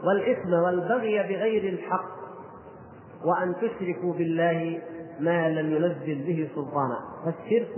[0.04, 2.16] والإثم والبغي بغير الحق
[3.24, 4.82] وأن تشركوا بالله
[5.20, 6.98] ما لم ينزل به سلطانا.
[7.24, 7.74] فالشرك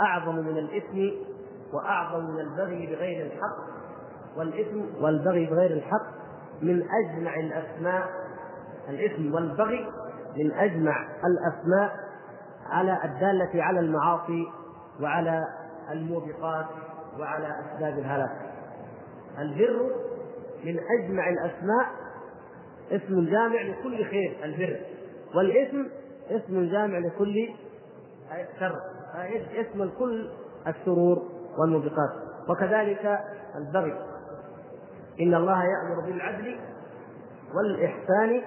[0.00, 1.10] أعظم من الإثم
[1.72, 3.72] وأعظم من البغي بغير الحق.
[4.36, 6.22] والإثم والبغي بغير الحق
[6.62, 8.08] من أجمع الأسماء
[8.88, 9.86] الإثم والبغي
[10.36, 12.11] من أجمع الأسماء
[12.72, 14.46] على الدالة على المعاصي
[15.00, 15.44] وعلى
[15.90, 16.66] الموبقات
[17.18, 18.30] وعلى أسباب الهلاك.
[19.38, 19.90] البر
[20.64, 21.86] من أجمع الأسماء
[22.90, 24.80] اسم جامع لكل خير البر.
[25.34, 25.82] والاثم
[26.30, 27.48] اسم جامع لكل
[28.60, 28.80] شر.
[29.52, 30.30] يشمل كل
[30.66, 31.22] الشرور
[31.58, 32.10] والموبقات.
[32.48, 33.20] وكذلك
[33.56, 33.98] البغي
[35.20, 36.58] إن الله يأمر بالعدل
[37.54, 38.42] والإحسان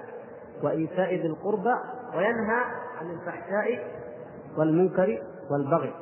[0.62, 1.74] وإيتاء ذي القربى
[2.16, 2.64] وينهى
[3.00, 3.84] عن الفحشاء
[4.58, 5.94] والمنكر والبغي.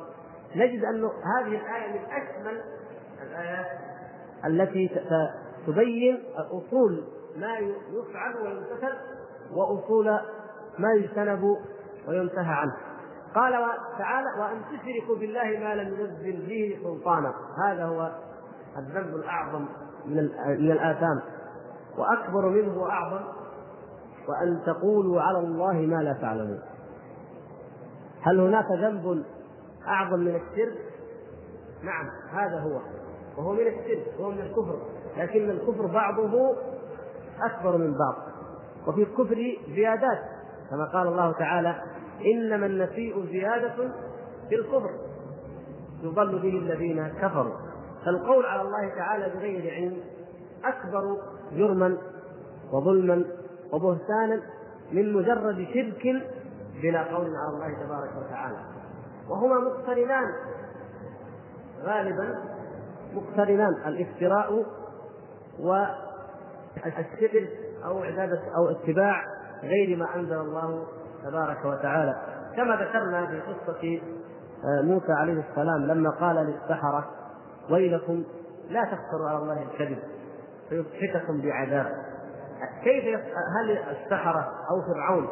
[0.55, 2.61] نجد أن هذه الآية من أشمل
[3.23, 3.65] الآيات
[4.45, 5.01] التي
[5.67, 7.03] تبين أصول
[7.37, 8.93] ما يفعل ويمتثل
[9.53, 10.05] وأصول
[10.79, 11.43] ما يجتنب
[12.07, 12.75] وينتهى عنه.
[13.35, 13.53] قال
[13.97, 17.33] تعالى وأن تشركوا بالله ما لم ينزل به سلطانا.
[17.67, 18.11] هذا هو
[18.77, 19.65] الذنب الأعظم
[20.05, 21.21] من الآثام.
[21.97, 23.25] وأكبر منه وأعظم
[24.27, 26.59] وأن تقولوا على الله ما لا تعلمون.
[28.25, 29.23] هل هناك ذنب
[29.87, 30.77] أعظم من الشرك؟
[31.83, 32.79] نعم هذا هو.
[33.37, 34.79] وهو من الشرك وهو من الكفر.
[35.17, 36.55] لكن الكفر بعضه
[37.41, 38.15] أكبر من بعض.
[38.87, 40.19] وفي الكفر زيادات
[40.69, 41.75] كما قال الله تعالى
[42.25, 43.91] إنما النسيء زيادة
[44.49, 44.89] في الكفر.
[46.03, 47.55] يضل به الذين كفروا.
[48.05, 49.97] فالقول على الله تعالى بغير علم
[50.63, 51.17] أكبر
[51.53, 51.97] جرما
[52.73, 53.25] وظلما
[53.73, 54.41] وبهتانا
[54.91, 56.23] من مجرد شرك
[56.81, 58.57] بلا قول على الله تبارك وتعالى.
[59.29, 60.31] وهما مقترنان.
[61.83, 62.35] غالبا
[63.13, 63.73] مقترنان.
[63.87, 64.65] الافتراء
[65.59, 67.49] والشرك
[67.85, 69.23] أو عباده أو اتباع
[69.63, 70.85] غير ما أنزل الله
[71.23, 72.15] تبارك وتعالى.
[72.55, 74.01] كما ذكرنا في قصة
[74.65, 77.09] آه، موسى عليه السلام لما قال للسحرة
[77.71, 78.23] ويلكم
[78.69, 79.99] لا تفتروا على الله الكذب
[80.69, 81.91] فيضحككم بعذاب.
[82.83, 83.19] كيف
[83.59, 85.27] هل السحرة أو فرعون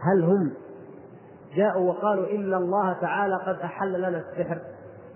[0.00, 0.52] هل هم
[1.54, 4.58] جاءوا وقالوا إن الله تعالى قد أحل لنا السحر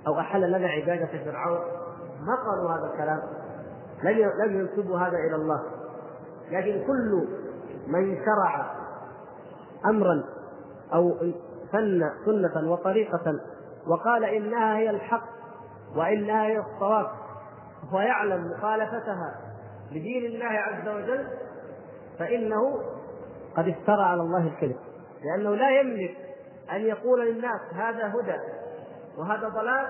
[0.06, 1.58] أو أحل لنا عبادة فرعون؟
[2.20, 3.22] ما قالوا هذا الكلام.
[4.02, 5.62] لم لم ينسبوا هذا إلى الله.
[6.50, 7.28] لكن كل
[7.86, 8.72] من شرع
[9.86, 10.24] أمرا
[10.94, 11.16] أو
[11.72, 13.40] سن سنة وطريقة
[13.86, 15.24] وقال إنها هي الحق
[15.96, 17.06] وإنها هي الصواب
[17.92, 19.34] ويعلم مخالفتها
[19.92, 21.26] لدين الله عز وجل
[22.18, 22.78] فإنه
[23.56, 24.76] قد افترى على الله الكذب.
[25.24, 26.16] لأنه لا يملك
[26.72, 28.36] أن يقول للناس هذا هدى
[29.18, 29.86] وهذا ضلال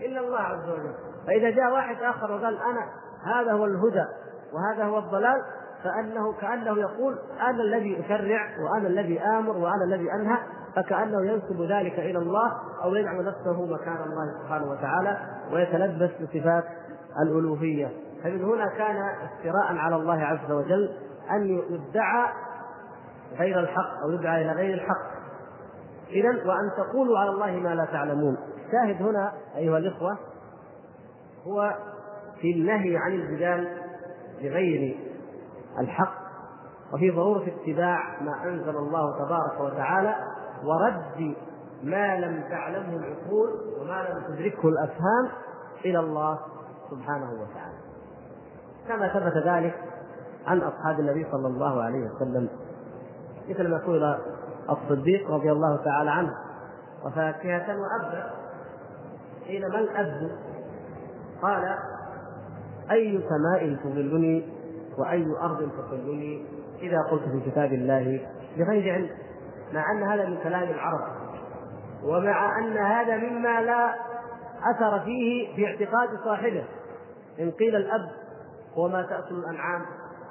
[0.00, 0.94] إلا الله عز وجل.
[1.26, 2.86] فإذا جاء واحد آخر وقال أنا
[3.24, 4.04] هذا هو الهدى
[4.52, 5.42] وهذا هو الضلال
[5.84, 10.38] فأنه كأنه يقول أنا الذي اشرع وأنا الذي آمر وأنا الذي أنهى
[10.76, 12.52] فكأنه ينسب ذلك إلى الله
[12.84, 15.18] أو يجعل نفسه مكان الله سبحانه وتعالى
[15.52, 16.64] ويتلبس بصفات
[17.22, 17.90] الألوهية.
[18.22, 20.90] فمن هنا كان افتراء على الله عز وجل
[21.30, 22.28] أن يدعى
[23.38, 25.20] غير الحق أو يدعى إلى غير الحق.
[26.10, 28.36] اذا وأن تقولوا على الله ما لا تعلمون.
[28.66, 30.18] الشاهد هنا أيها الإخوة
[31.46, 31.74] هو
[32.40, 33.68] في النهي عن الجدال
[34.42, 34.98] بغير
[35.78, 36.14] الحق
[36.92, 40.14] وفي ضرورة اتباع ما أنزل الله تبارك وتعالى
[40.64, 41.34] ورد
[41.82, 45.28] ما لم تعلمه العقول وما لم تدركه الأفهام
[45.84, 46.38] إلى الله
[46.90, 47.78] سبحانه وتعالى.
[48.88, 49.74] كما ثبت ذلك
[50.46, 52.48] عن أصحاب النبي صلى الله عليه وسلم.
[53.50, 54.14] مثل ما قيل
[54.70, 56.34] الصديق رضي الله تعالى عنه.
[57.04, 58.30] وفاكهة وأبا.
[59.46, 60.30] حين ما الأب
[61.42, 61.76] قال
[62.90, 64.48] أي سماء تظلني
[64.98, 66.46] وأي أرض تظلني
[66.82, 69.10] إذا قلت في كتاب الله بغير علم.
[69.72, 71.00] مع أن هذا من كلام العرب.
[72.04, 73.94] ومع أن هذا مما لا
[74.70, 76.64] أثر فيه في اعتقاد صاحبه.
[77.40, 78.10] إن قيل الأب
[78.74, 79.82] هو ما تأكل الأنعام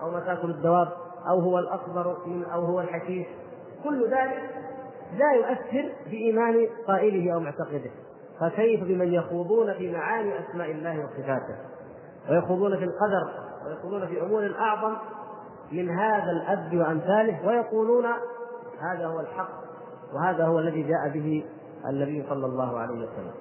[0.02, 0.88] أو ما تأكل الدواب.
[1.30, 3.28] أو هو الأكبر من أو هو الحشيش
[3.84, 4.50] كل ذلك
[5.18, 7.92] لا يؤثر في إيمان قائله أو معتقده.
[8.40, 11.56] فكيف بمن يخوضون في معاني أسماء الله وصفاته؟
[12.30, 13.30] ويخوضون في القدر
[13.66, 14.96] ويخوضون في أمور أعظم
[15.72, 18.06] من هذا الأب وأمثاله ويقولون
[18.80, 19.50] هذا هو الحق
[20.14, 21.46] وهذا هو الذي جاء به
[21.90, 23.32] النبي صلى الله عليه وسلم.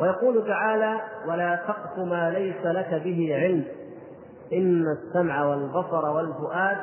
[0.00, 3.64] ويقول تعالى ولا تقف ما ليس لك به علم.
[4.52, 6.76] إن السمع والبصر والفؤاد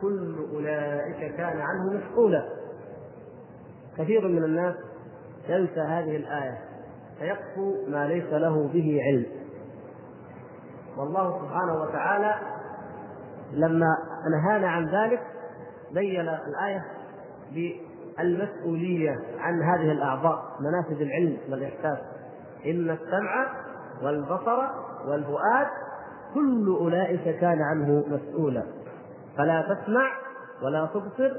[0.00, 2.44] كل أولئك كان عنه مسؤولا.
[3.98, 4.74] كثير من الناس
[5.48, 6.58] ينسى هذه الآية
[7.18, 9.26] فيقفو ما ليس له به علم.
[10.98, 12.34] والله سبحانه وتعالى
[13.52, 13.96] لما
[14.30, 15.20] نهانا عن ذلك
[15.94, 16.84] بين الآية
[18.18, 21.98] بالمسؤولية عن هذه الأعضاء منافذ العلم والإحساس.
[22.66, 23.48] إن السمع
[24.02, 24.58] والبصر
[25.06, 25.66] والفؤاد
[26.34, 28.62] كل أولئك كان عنه مسؤولا.
[29.36, 30.10] فلا تسمع
[30.62, 31.32] ولا تبصر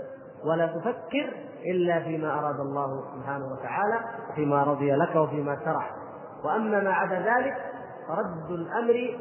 [0.45, 1.33] ولا تفكر
[1.65, 3.99] إلا فيما أراد الله سبحانه وتعالى
[4.35, 5.89] فيما رضي لك وفيما شرع.
[6.45, 7.55] وأما ما عدا ذلك
[8.07, 9.17] فرد الأمر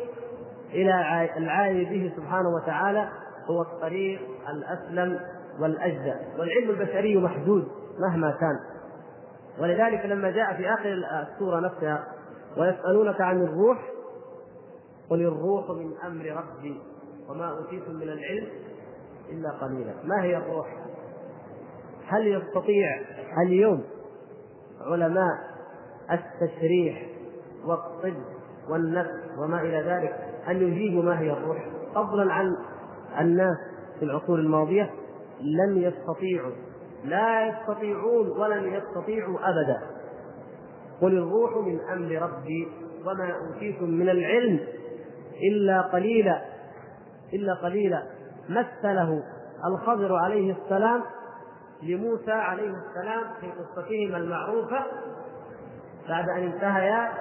[0.70, 3.08] إلى العالم به سبحانه وتعالى
[3.50, 5.20] هو الطريق الأسلم
[5.60, 6.14] والأجدى.
[6.38, 7.68] والعلم البشري محدود
[8.00, 8.58] مهما كان.
[9.60, 10.88] ولذلك لما جاء في آخر
[11.32, 12.04] السورة نفسها
[12.56, 13.78] ويسألونك عن الروح
[15.10, 16.80] قل الروح من أمر ربي
[17.28, 18.46] وما أوتيتم من العلم
[19.30, 19.94] إلا قليلا.
[20.04, 20.66] ما هي الروح؟
[22.06, 23.00] هل يستطيع
[23.42, 23.84] اليوم
[24.80, 25.38] علماء
[26.10, 27.06] التشريح
[27.64, 28.22] والطب
[28.70, 30.16] والنفس وما إلى ذلك
[30.48, 32.56] أن يجيبوا ما هي الروح؟ فضلا عن
[33.20, 33.56] الناس
[33.98, 34.90] في العصور الماضية
[35.40, 36.52] لم يستطيعوا
[37.04, 39.80] لا يستطيعون ولن يستطيعوا ابدا.
[41.00, 42.68] قل الروح من أمر ربي
[43.06, 44.60] وما أوتيتم من العلم
[45.42, 46.42] إلا قليلا
[47.32, 48.02] إلا قليلا.
[48.48, 49.22] مثله
[49.66, 51.02] الخضر عليه السلام
[51.82, 54.86] لموسى عليه السلام في قصتهما المعروفة
[56.08, 57.12] بعد أن انتهيا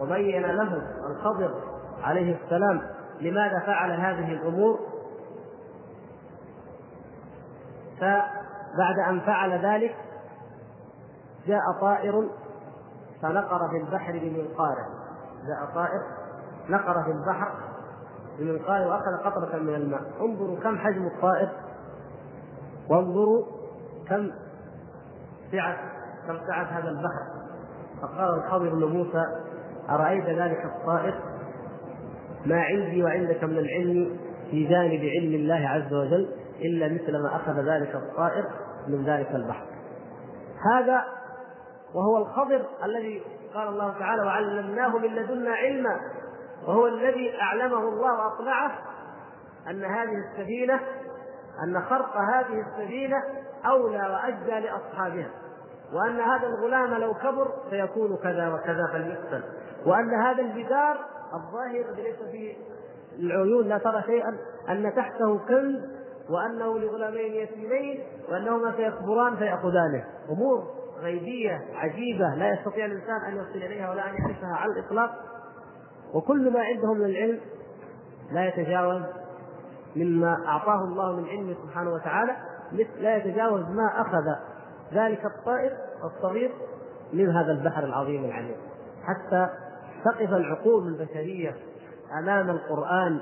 [0.00, 1.54] وبين له الخضر
[2.02, 2.82] عليه السلام.
[3.20, 4.80] لماذا فعل هذه الأمور؟
[8.00, 9.96] فبعد أن فعل ذلك
[11.46, 12.28] جاء طائر
[13.22, 14.86] فنقر في البحر بمنقاره.
[15.46, 16.21] جاء طائر
[16.68, 17.52] نقر في البحر
[18.38, 20.02] بمنقاره وأخذ قطره من الماء.
[20.20, 21.48] انظروا كم حجم الطائر.
[22.90, 23.44] وانظروا
[24.08, 24.30] كم
[25.52, 25.76] سعة
[26.26, 27.42] كم سعة هذا البحر.
[28.02, 29.24] فقال الخضر لموسى
[29.90, 31.14] أرأيت ذلك الطائر؟
[32.46, 34.16] ما عندي وعندك من العلم
[34.50, 36.28] في جانب علم الله عز وجل
[36.60, 38.44] إلا مثل ما أخذ ذلك الطائر
[38.88, 39.66] من ذلك البحر.
[40.72, 41.04] هذا
[41.94, 43.22] وهو الخضر الذي
[43.54, 46.00] قال الله تعالى وعلمناه من لدنا علما
[46.66, 48.78] وهو الذي أعلمه الله واطلعه
[49.70, 50.80] أن هذه السفينة
[51.64, 53.16] أن خرق هذه السفينة
[53.66, 55.30] أولى وأجدى لأصحابها
[55.92, 59.42] وأن هذا الغلام لو كبر سيكون كذا وكذا فليقتل
[59.86, 60.96] وأن هذا الجدار
[61.34, 62.54] الظاهر الذي ليس فيه
[63.18, 64.38] العيون لا ترى شيئا
[64.68, 70.04] أن تحته كنز وأنه لغلامين يتيمين وأنهما سيكبران فيأخذانه.
[70.30, 70.64] أمور
[71.00, 75.10] غيبية عجيبة لا يستطيع الإنسان أن يصل إليها ولا أن يعرفها على الإطلاق.
[76.14, 77.40] وكل ما عندهم من العلم
[78.32, 79.02] لا يتجاوز
[79.96, 82.36] مما أعطاه الله من علمه سبحانه وتعالى
[83.00, 84.24] لا يتجاوز ما أخذ
[84.94, 85.72] ذلك الطائر
[86.04, 86.50] الصغير
[87.12, 88.56] من هذا البحر العظيم العليم
[89.02, 89.48] حتى
[90.04, 91.56] تقف العقول البشرية
[92.18, 93.20] أمام القرآن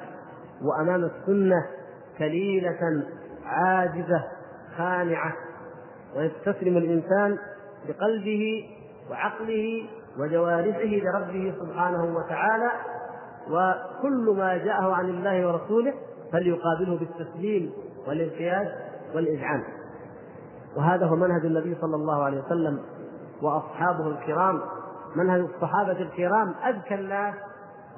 [0.63, 1.67] وأمام السنة
[2.19, 3.05] كليلة
[3.45, 4.25] عاجزة
[4.77, 5.33] خانعة
[6.17, 7.39] ويستسلم الإنسان
[7.89, 8.71] بقلبه
[9.11, 9.87] وعقله
[10.21, 12.71] وجوارحه لربه سبحانه وتعالى
[13.51, 15.95] وكل ما جاءه عن الله ورسوله
[16.33, 17.73] فليقابله بالتسليم
[18.09, 18.69] والانقياد
[19.15, 19.63] والإذعان
[20.77, 22.83] وهذا هو منهج النبي صلى الله عليه وسلم
[23.43, 24.61] وأصحابه الكرام.
[25.17, 27.35] منهج الصحابة الكرام أذكى الناس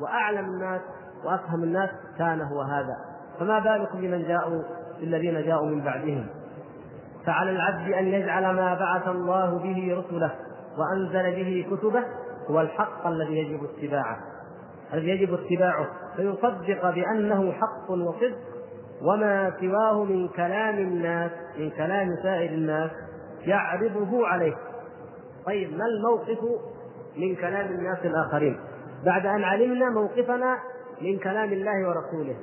[0.01, 0.81] وأعلم الناس
[1.25, 2.97] وأفهم الناس كان هو هذا.
[3.39, 4.63] فما بالكم بمن جاءوا
[5.03, 6.27] الذين جاءوا من بعدهم؟
[7.27, 10.33] فعلى العبد أن يجعل ما بعث الله به رسله.
[10.79, 12.05] وأنزل به كتبه
[12.51, 14.19] هو الحق الذي يجب اتباعه.
[14.95, 15.89] الذي يجب اتباعه.
[16.17, 18.39] فيصدق بأنه حق وصدق
[19.03, 22.91] وما سواه من كلام الناس من كلام سائر الناس
[23.47, 24.55] يعرضه عليه.
[25.47, 26.39] طيب ما الموقف
[27.17, 28.61] من كلام الناس الآخرين؟
[29.05, 30.59] بعد أن علمنا موقفنا
[31.01, 32.37] من كلام الله ورسوله.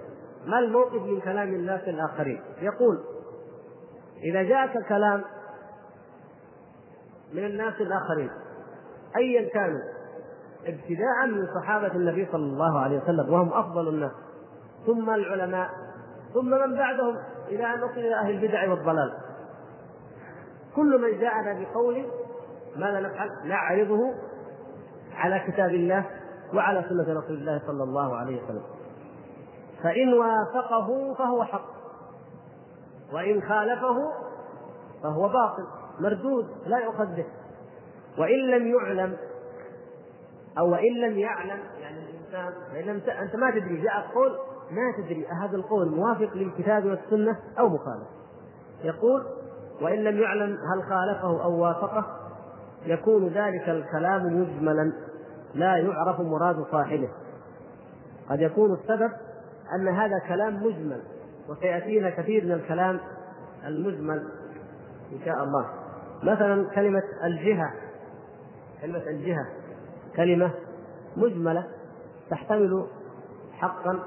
[0.46, 3.00] ما الموقف من كلام الناس الآخرين؟ يقول
[4.24, 5.24] إذا جاءك كلام
[7.34, 8.30] من الناس الآخرين.
[9.16, 9.80] أيا كانوا
[10.66, 14.12] ابتداء من صحابة النبي صلى الله عليه وسلم وهم أفضل الناس.
[14.86, 15.70] ثم العلماء
[16.34, 17.18] ثم من بعدهم
[17.48, 19.14] إلى أن نصل إلى أهل البدع والضلال.
[20.76, 22.06] كل من جاءنا بقول
[22.76, 24.14] ماذا نفعل؟ نعرضه
[25.14, 26.06] على كتاب الله
[26.54, 28.64] وعلى سنة رسول الله صلى الله عليه وسلم.
[29.84, 31.70] فإن وافقه فهو حق
[33.14, 33.98] وإن خالفه
[35.04, 35.79] فهو باطل.
[36.00, 37.26] مردود لا يؤخذ به.
[38.18, 39.18] وإن لم يعلم
[40.58, 43.02] أو وإن لم يعلم يعني الإنسان وإن لم.
[43.22, 44.32] أنت ما تدري جاء قول
[44.72, 48.08] ما تدري هذا القول موافق للكتاب والسنة أو مخالف.
[48.84, 49.26] يقول
[49.82, 52.06] وإن لم يعلم هل خالفه أو وافقه
[52.86, 54.94] يكون ذلك الكلام مجملا
[55.54, 57.10] لا يعرف مراد صاحبه.
[58.30, 59.12] قد يكون السبب
[59.76, 61.02] أن هذا كلام مجمل
[61.50, 63.00] وسيأتينا كثير من الكلام
[63.66, 64.28] المجمل
[65.12, 65.79] إن شاء الله.
[66.24, 67.74] مثلا كلمة الجهة
[68.82, 69.48] كلمة الجهة
[70.16, 70.52] كلمة
[71.18, 71.68] مجملة
[72.30, 72.88] تحتمل
[73.52, 74.00] حقا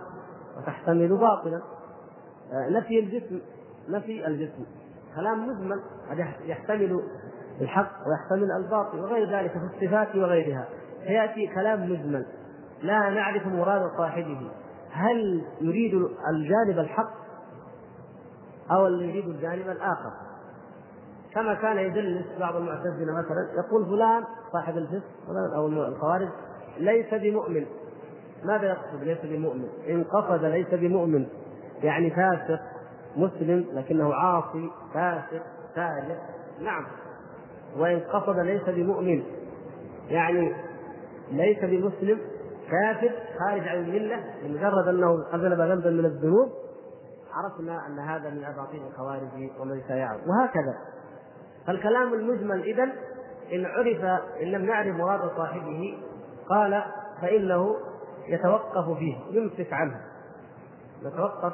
[0.59, 1.63] وتحتمل باطلا.
[2.53, 3.41] آه، نفي الجسم
[3.89, 4.65] نفي الجسم.
[5.15, 7.03] كلام مجمل قد يحتمل
[7.61, 10.69] الحق ويحتمل الباطل وغير ذلك في الصفات وغيرها.
[11.03, 12.27] فياتي كلام مجمل.
[12.83, 14.51] لا نعرف مراد صاحبه.
[14.91, 17.13] هل يريد الجانب الحق
[18.71, 20.32] أو يريد الجانب الآخر؟
[21.35, 25.05] كما كان يدلس بعض المعتزله مثلا يقول فلان صاحب الفسق
[25.57, 26.29] أو الخوارج
[26.79, 27.67] ليس بمؤمن.
[28.45, 31.27] ماذا يقصد ليس بمؤمن؟ إن قصد ليس بمؤمن.
[31.83, 32.61] يعني فاسق
[33.17, 35.43] مسلم لكنه عاصي فاسق
[35.75, 36.17] فاجر
[36.61, 36.87] نعم.
[37.77, 39.23] وإن قصد ليس بمؤمن.
[40.09, 40.53] يعني
[41.31, 42.19] ليس بمسلم
[42.71, 44.25] كافر خارج عن الملة.
[44.43, 46.49] لمجرد أنه أذنب ذنبا من الذنوب
[47.33, 50.75] عرفنا أن هذا من أباطيل الخوارج ومن سيعرف وهكذا.
[51.67, 52.85] فالكلام المجمل إذا
[53.53, 54.05] إن عرف
[54.43, 55.99] إن لم نعرف مراد صاحبه
[56.49, 56.83] قال
[57.23, 57.77] فإنه
[58.29, 60.01] يتوقف فيه يمسك عنه.
[61.05, 61.53] نتوقف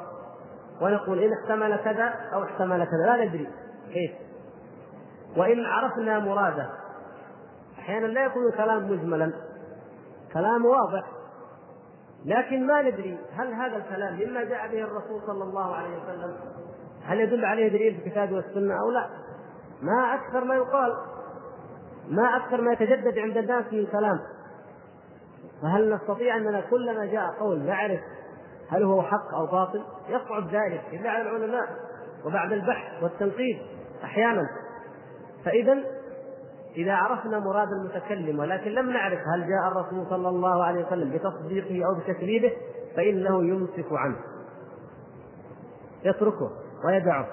[0.81, 3.47] ونقول إن احتمل كذا أو احتمل كذا لا ندري
[3.93, 4.11] كيف.
[5.37, 6.69] وإن عرفنا مراده
[7.79, 9.33] أحيانا لا يكون الكلام مجملا
[10.33, 11.03] كلام واضح
[12.25, 16.35] لكن ما ندري هل هذا الكلام مما جاء به الرسول صلى الله عليه وسلم
[17.03, 19.09] هل يدل عليه دليل في الكتاب والسنة أو لا؟
[19.81, 20.93] ما أكثر ما يقال
[22.09, 24.19] ما أكثر ما يتجدد عند الناس من كلام.
[25.61, 27.99] فهل نستطيع أننا كلما جاء قول نعرف
[28.69, 31.67] هل هو حق أو باطل؟ يصعب ذلك إلا على العلماء
[32.25, 33.57] وبعد البحث والتنقيب
[34.03, 34.49] أحيانا.
[35.45, 35.77] فإذا
[36.75, 41.85] إذا عرفنا مراد المتكلم ولكن لم نعرف هل جاء الرسول صلى الله عليه وسلم بتصديقه
[41.85, 42.51] أو بتكذيبه
[42.95, 44.17] فإنه يمسك عنه.
[46.03, 46.51] يتركه
[46.85, 47.27] ويدعه.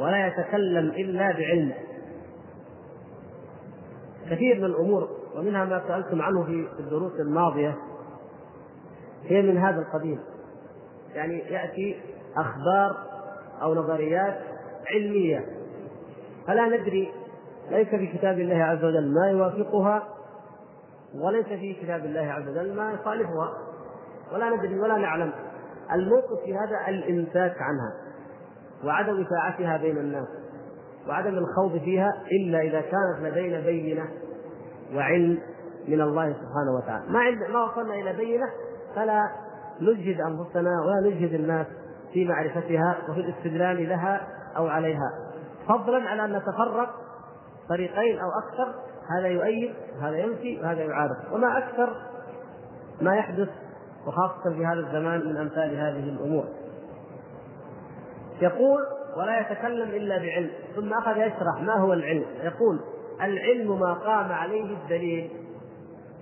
[0.00, 1.72] ولا يتكلم إلا بعلم
[4.30, 7.76] كثير من الأمور ومنها ما سألتم عنه في الدروس الماضية
[9.24, 10.18] هي من هذا القبيل.
[11.14, 12.00] يعني يأتي
[12.36, 12.96] أخبار
[13.62, 14.38] أو نظريات
[14.94, 15.46] علمية.
[16.46, 17.12] فلا ندري
[17.70, 20.08] ليس في كتاب الله عز وجل ما يوافقها
[21.14, 23.52] وليس في كتاب الله عز وجل ما يخالفها.
[24.32, 25.32] ولا ندري ولا نعلم.
[25.92, 28.05] الموقف في هذا الامساك عنها.
[28.84, 30.28] وعدم إشاعتها بين الناس
[31.08, 34.08] وعدم الخوض فيها إلا إذا كانت لدينا بينة
[34.94, 35.38] وعلم
[35.88, 37.04] من الله سبحانه وتعالى.
[37.08, 38.46] ما ما وصلنا إلى بينة
[38.94, 39.22] فلا
[39.80, 41.66] نجهد أنفسنا ولا نجهد الناس
[42.12, 45.10] في معرفتها وفي الاستدلال لها أو عليها.
[45.68, 46.90] فضلا على أن نتفرق
[47.68, 48.74] طريقين أو أكثر
[49.18, 51.16] هذا يؤيد هذا ينفي وهذا يعارض.
[51.32, 51.96] وما أكثر
[53.00, 53.48] ما يحدث
[54.06, 56.44] وخاصة في هذا الزمان من أمثال هذه الأمور.
[58.40, 58.80] يقول
[59.16, 62.24] ولا يتكلم إلا بعلم ثم أخذ يشرح ما هو العلم.
[62.42, 62.80] يقول
[63.20, 65.30] العلم ما قام عليه الدليل.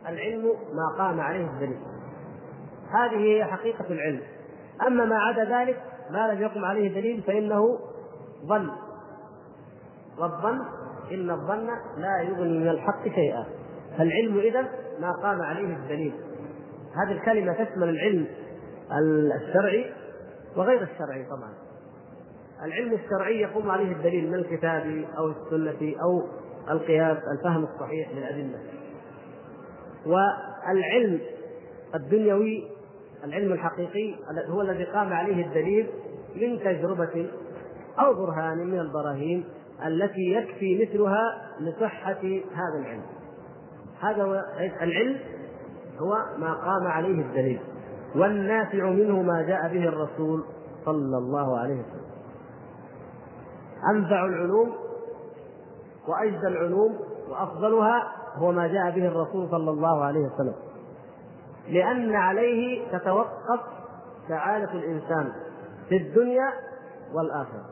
[0.09, 0.43] العلم
[0.73, 1.79] ما قام عليه الدليل.
[2.91, 4.21] هذه هي حقيقة العلم.
[4.87, 7.79] أما ما عدا ذلك ما لم يقم عليه دليل فإنه
[8.47, 8.71] ظن.
[10.19, 10.61] والظن
[11.13, 13.47] إن الظن لا يغني من الحق شيئا.
[13.99, 14.63] فالعلم إذا
[15.01, 16.15] ما قام عليه الدليل.
[16.97, 18.27] هذه الكلمة تشمل العلم
[19.37, 19.93] الشرعي
[20.57, 21.64] وغير الشرعي طبعا.
[22.63, 26.23] العلم الشرعي يقوم عليه الدليل من الكتاب أو السنة أو
[26.71, 28.59] القياس الفهم الصحيح للأدلة.
[30.07, 31.21] والعلم
[31.95, 32.65] الدنيوي
[33.25, 34.15] العلم الحقيقي
[34.49, 35.91] هو الذي قام عليه الدليل
[36.37, 37.31] من تجربة
[37.99, 39.45] أو برهان من البراهين
[39.87, 42.21] التي يكفي مثلها لصحة
[42.55, 43.03] هذا العلم.
[44.01, 44.45] هذا هو
[44.83, 45.19] العلم
[45.99, 47.61] هو ما قام عليه الدليل.
[48.17, 50.45] والنافع منه ما جاء به الرسول
[50.85, 52.04] صلى الله عليه وسلم.
[53.91, 54.75] أنفع العلوم
[56.09, 60.55] وأجزى العلوم وأفضلها هو ما جاء به الرسول صلى الله عليه وسلم.
[61.69, 63.61] لأن عليه تتوقف
[64.29, 65.33] سعادة الإنسان
[65.89, 66.53] في الدنيا
[67.15, 67.65] والآخرة.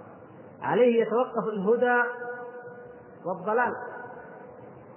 [0.62, 2.08] عليه يتوقف الهدى
[3.24, 3.72] والضلال.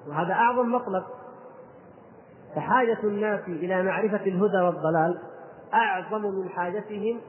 [0.08, 1.04] وهذا أعظم مطلب.
[2.56, 5.20] فحاجة الناس إلى معرفة الهدى والضلال
[5.74, 7.22] أعظم من حاجتهم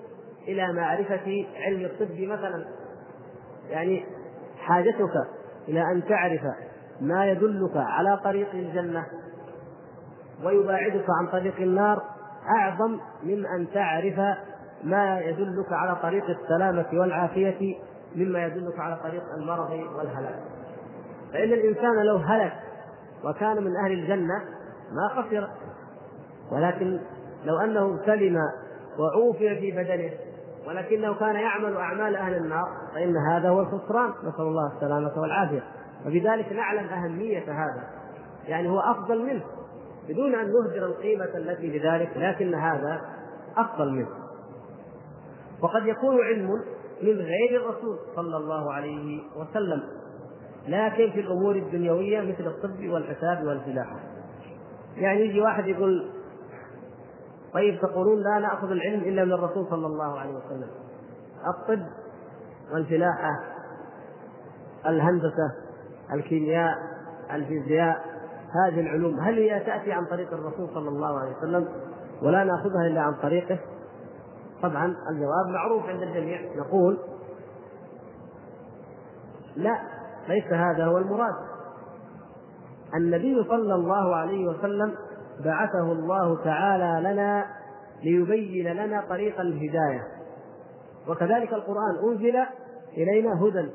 [0.49, 2.65] إلى معرفة علم الطب مثلا.
[3.71, 4.07] يعني
[4.59, 5.13] حاجتك
[5.69, 6.41] إلى أن تعرف
[7.01, 9.07] ما يدلك على طريق الجنة
[10.45, 12.03] ويباعدك عن طريق النار
[12.59, 14.21] أعظم من أن تعرف
[14.85, 17.77] ما يدلك على طريق السلامة والعافية
[18.17, 20.39] مما يدلك على طريق المرض والهلاك.
[21.33, 22.53] فإن الإنسان لو هلك
[23.25, 24.35] وكان من أهل الجنة
[24.93, 25.51] ما خسر.
[26.53, 27.01] ولكن
[27.45, 28.37] لو أنه سلم
[28.99, 30.11] وعوفي في بدنه
[30.67, 34.11] ولكنه كان يعمل أعمال أهل النار فإن هذا هو الخسران.
[34.25, 35.63] نسأل الله السلامة والعافية.
[36.07, 37.85] وبذلك نعلم أهمية هذا.
[38.47, 39.43] يعني هو أفضل منه.
[40.09, 43.01] بدون أن نهدر القيمة التي لذلك لكن هذا
[43.57, 44.09] أفضل منه.
[45.63, 46.51] وقد يكون علم
[47.03, 49.83] من غير الرسول صلى الله عليه وسلم.
[50.69, 53.97] لكن في الأمور الدنيوية مثل الطب والحساب والفلاحه
[54.97, 56.11] يعني يجي واحد يقول
[57.57, 60.69] طيب تقولون لا نأخذ العلم إلا من الرسول صلى الله عليه وسلم.
[61.47, 61.87] الطب
[62.73, 63.31] والفلاحة
[64.87, 65.53] الهندسة
[66.13, 66.75] الكيمياء
[67.33, 68.05] الفيزياء
[68.65, 71.69] هذه العلوم هل هي تأتي عن طريق الرسول صلى الله عليه وسلم؟
[72.23, 73.59] ولا نأخذها إلا عن طريقه؟
[74.63, 76.99] طبعا الجواب معروف عند الجميع نقول
[79.57, 79.81] لا
[80.29, 81.35] ليس هذا هو المراد.
[82.95, 84.95] النبي صلى الله عليه وسلم
[85.45, 87.47] بعثه الله تعالى لنا
[88.03, 90.03] ليبين لنا طريق الهداية.
[91.09, 92.37] وكذلك القرآن أنزل
[92.97, 93.71] إلينا هدى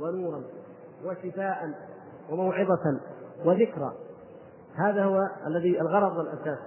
[0.00, 0.42] ونورا
[1.04, 1.70] وشفاء
[2.30, 3.00] وموعظة
[3.44, 3.92] وذكرى.
[4.76, 6.58] هذا هو الذي الغرض والأساس.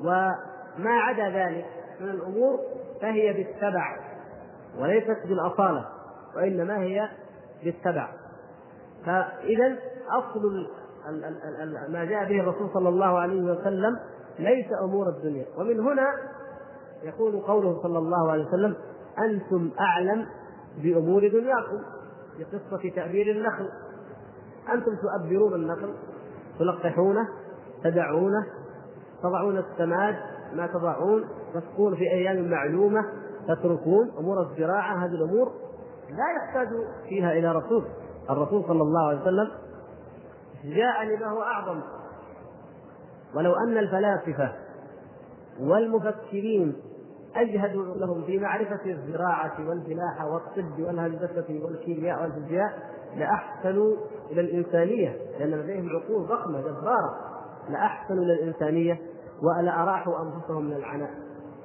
[0.00, 1.66] وما عدا ذلك
[2.00, 2.60] من الأمور
[3.00, 3.96] فهي بالتبع
[4.78, 5.86] وليست بالأصالة
[6.36, 7.08] وإنما هي
[7.64, 8.08] بالتبع
[9.06, 9.76] فاذا
[10.10, 10.66] أصل
[11.88, 13.98] ما جاء به الرسول صلى الله عليه وسلم
[14.38, 15.46] ليس أمور الدنيا.
[15.58, 16.06] ومن هنا
[17.02, 18.76] يقول قوله صلى الله عليه وسلم
[19.18, 20.26] أنتم أعلم
[20.82, 21.78] بأمور دنياكم
[22.36, 23.68] في قصه تأبير النخل.
[24.74, 25.94] أنتم تؤبرون النخل
[26.58, 27.28] تلقحونه
[27.84, 28.46] تدعونه
[29.22, 30.16] تضعون السماد
[30.54, 31.24] ما تضعون
[31.54, 33.00] تسقون في أيام معلومة
[33.48, 35.04] تتركون أمور الزراعة.
[35.04, 35.52] هذه الأمور
[36.10, 36.68] لا يحتاج
[37.08, 37.84] فيها إلى رسول.
[38.30, 39.50] الرسول صلى الله عليه وسلم
[40.64, 41.80] جاء لما هو أعظم.
[43.34, 44.52] ولو أن الفلاسفة
[45.60, 46.76] والمفكرين
[47.36, 52.78] أجهدوا لهم في معرفة الزراعة والفلاحة والطب والهندسة والكيمياء والفيزياء
[53.16, 53.96] لاحسنوا
[54.30, 57.14] إلى الانسانيه لأن لديهم عقول ضخمة جبارة.
[57.68, 59.00] لاحسنوا إلى الانسانيه
[59.42, 61.10] ولاراحوا أنفسهم من العناء.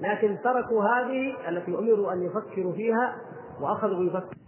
[0.02, 3.16] لكن تركوا هذه التي أمروا أن يفكروا فيها
[3.62, 4.46] وأخذوا يفكروا.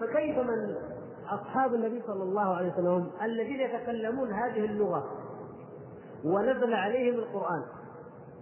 [0.00, 0.74] فكيف من
[1.34, 5.04] أصحاب النبي صلى الله عليه وسلم الذين يتكلمون هذه اللغة
[6.24, 7.62] ونزل عليهم القرآن.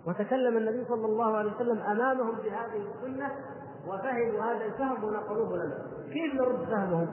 [0.07, 3.31] وتكلم النبي صلى الله عليه وسلم أمامهم بهذه السنة
[3.87, 5.79] وفهموا هذا الفهم ونقلوه لنا.
[6.13, 7.09] كيف نرد فهمهم؟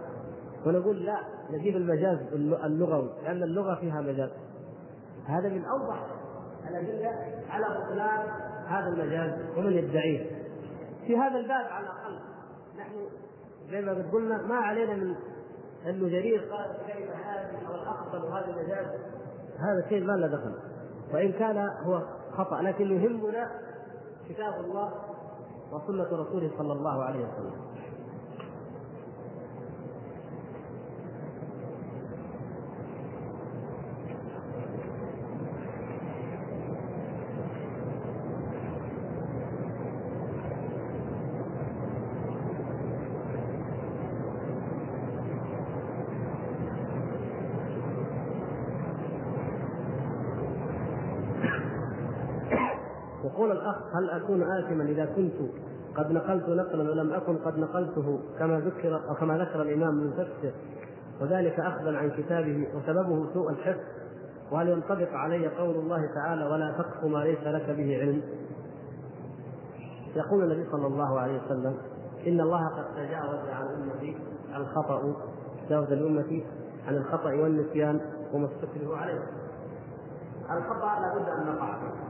[0.65, 1.17] ونقول لا
[1.51, 2.19] نجيب المجاز
[2.63, 4.29] اللغوي لأن اللغة فيها مجاز.
[5.27, 6.05] هذا من أوضح
[6.69, 7.09] الأدلة
[7.49, 8.27] على بطلان
[8.67, 10.43] هذا المجاز ومن يدعيه
[11.07, 12.19] في هذا الباب على الأقل
[12.77, 12.93] نحن
[13.71, 15.15] زي ما قلنا ما علينا من
[15.89, 18.85] انه جرير قال كلمه هذه أو الاخطر وهذا مجاز
[19.59, 20.53] هذا شيء ما له دخل.
[21.13, 23.51] وإن كان هو خطأ لكن يهمنا
[24.29, 24.93] كتاب الله
[25.71, 27.73] وسنة رسوله صلى الله عليه وسلم
[53.23, 55.33] يقول الاخ هل أكون آثما إذا كنت
[55.95, 60.51] قد نقلت نقلا ولم أكن قد نقلته كما ذكر أو كما ذكر الإمام المفسر
[61.21, 63.79] وذلك أخذا عن كتابه وسببه سوء الحفظ.
[64.51, 68.21] وهل ينطبق علي قول الله تعالى ولا تقف ما ليس لك به علم؟
[70.15, 71.77] يقول النبي صلى الله عليه وسلم
[72.27, 74.17] إن الله قد تجاوز عن أمتي
[74.55, 75.15] الخطأ
[75.67, 76.45] تجاوز لأمتي
[76.87, 78.01] عن الخطأ والنسيان
[78.33, 79.23] وما استكرهوا عليه
[80.51, 82.02] الخطأ لابد أن نقع فيه.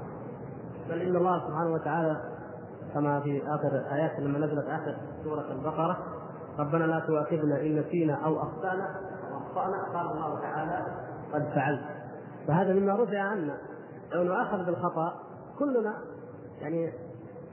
[0.90, 2.18] بل إن الله سبحانه وتعالى
[2.94, 5.98] كما في آخر آيات لما نزلت آخر سورة البقرة
[6.60, 8.96] ربنا لا تؤاخذنا إن نسينا أو أخطأنا
[9.34, 10.86] واخطانا قال الله تعالى
[11.34, 11.82] قد فعلت.
[12.48, 13.58] فهذا مما رفع عنا.
[14.14, 15.14] لو نؤاخذ بالخطأ
[15.60, 15.94] كلنا
[16.62, 16.94] يعني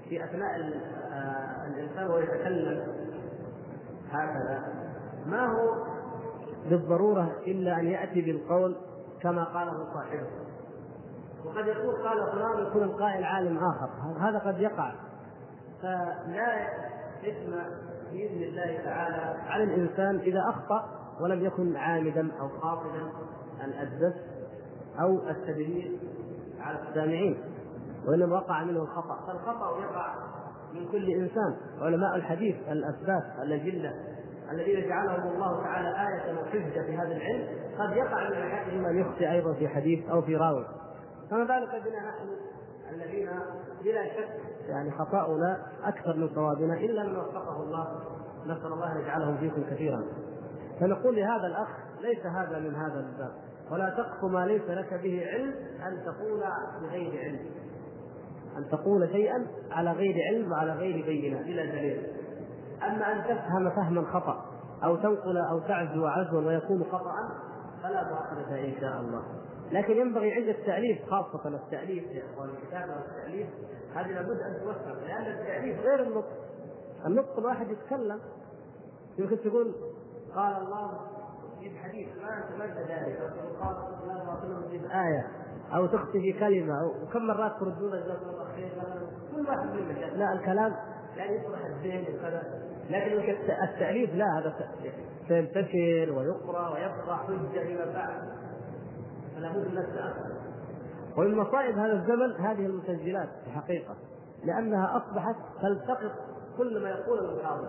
[0.08, 0.60] في أثناء
[1.12, 2.86] آه، الإنسان وهو يتكلم
[4.10, 4.62] هكذا
[5.26, 5.74] ما هو
[6.70, 8.76] بالضرورة إلا أن يأتي بالقول
[9.22, 10.26] كما قاله صاحبه؟
[11.44, 13.90] وقد يكون قال فلان يكون القائل عالم آخر.
[14.20, 14.92] هذا قد يقع.
[15.82, 16.68] فلا
[17.20, 17.52] إثم
[18.12, 20.84] بإذن الله تعالى على الإنسان إذا أخطأ
[21.20, 23.12] ولم يكن عامدا أو قاصدا
[23.82, 24.14] الدس
[25.00, 26.00] أو التدليس
[26.60, 27.42] على السامعين
[28.06, 29.26] وإنما وقع منه الخطأ.
[29.26, 30.14] فالخطأ يقع
[30.74, 31.56] من كل إنسان.
[31.80, 33.92] علماء الحديث الأسباب الاجله
[34.52, 39.30] الذين جعلهم الله تعالى آية وحجة في هذا العلم قد يقع من أحدهم أن يخطئ
[39.30, 40.64] أيضا في حديث أو في راوي.
[41.30, 42.28] فما بالك بنا نحن
[42.90, 43.30] الذين
[43.84, 48.00] بلا شك يعني خطاؤنا أكثر من صوابنا الا من وفقه الله
[48.46, 50.04] نسأل الله أن يجعلهم فيكم كثيرا.
[50.80, 51.68] فنقول لهذا الأخ
[52.00, 53.32] ليس هذا من هذا الباب.
[53.70, 55.54] ولا تقف ما ليس لك به علم
[55.86, 56.42] أن تقول
[56.82, 57.40] بغير علم.
[58.56, 62.06] أن تقول شيئا على غير علم وعلى غير بينه بلا دليل.
[62.82, 64.44] أما أن تفهم فهما خطأ
[64.84, 67.14] أو تنقل أو تعزو عزوا ويكون خطأ
[67.82, 69.39] فلا مؤاخذة إن شاء الله.
[69.72, 73.48] لكن ينبغي عند التأليف خاصة التأليف يا إخوان الكتابة والتأليف
[73.94, 76.28] هذه لابد أن توفق لأن التأليف غير النطق.
[77.06, 78.20] النطق الواحد يتكلم.
[79.18, 79.74] يمكن تقول
[80.34, 81.00] قال الله
[81.60, 82.08] في الحديث
[82.58, 83.18] ما أنت ذلك.
[83.60, 85.26] قال الله وسلم آية.
[85.74, 88.68] أو تخطي كلمة أو وكم مرات تردون جزاكم الله خير
[89.34, 90.76] كل واحد من لا الكلام
[91.16, 92.42] يعني يصلح الذهن وكذا
[92.90, 94.54] لكن التأليف لا هذا
[95.28, 98.39] سينتشر ويقرأ ويبقى حجة فيما بعد.
[99.40, 100.30] فلا بد من التاثر
[101.16, 103.96] ومن مصائب هذا الزمن هذه المسجلات في الحقيقة
[104.44, 106.12] لأنها أصبحت تلتقط
[106.58, 107.68] كل ما يقوله المحاضر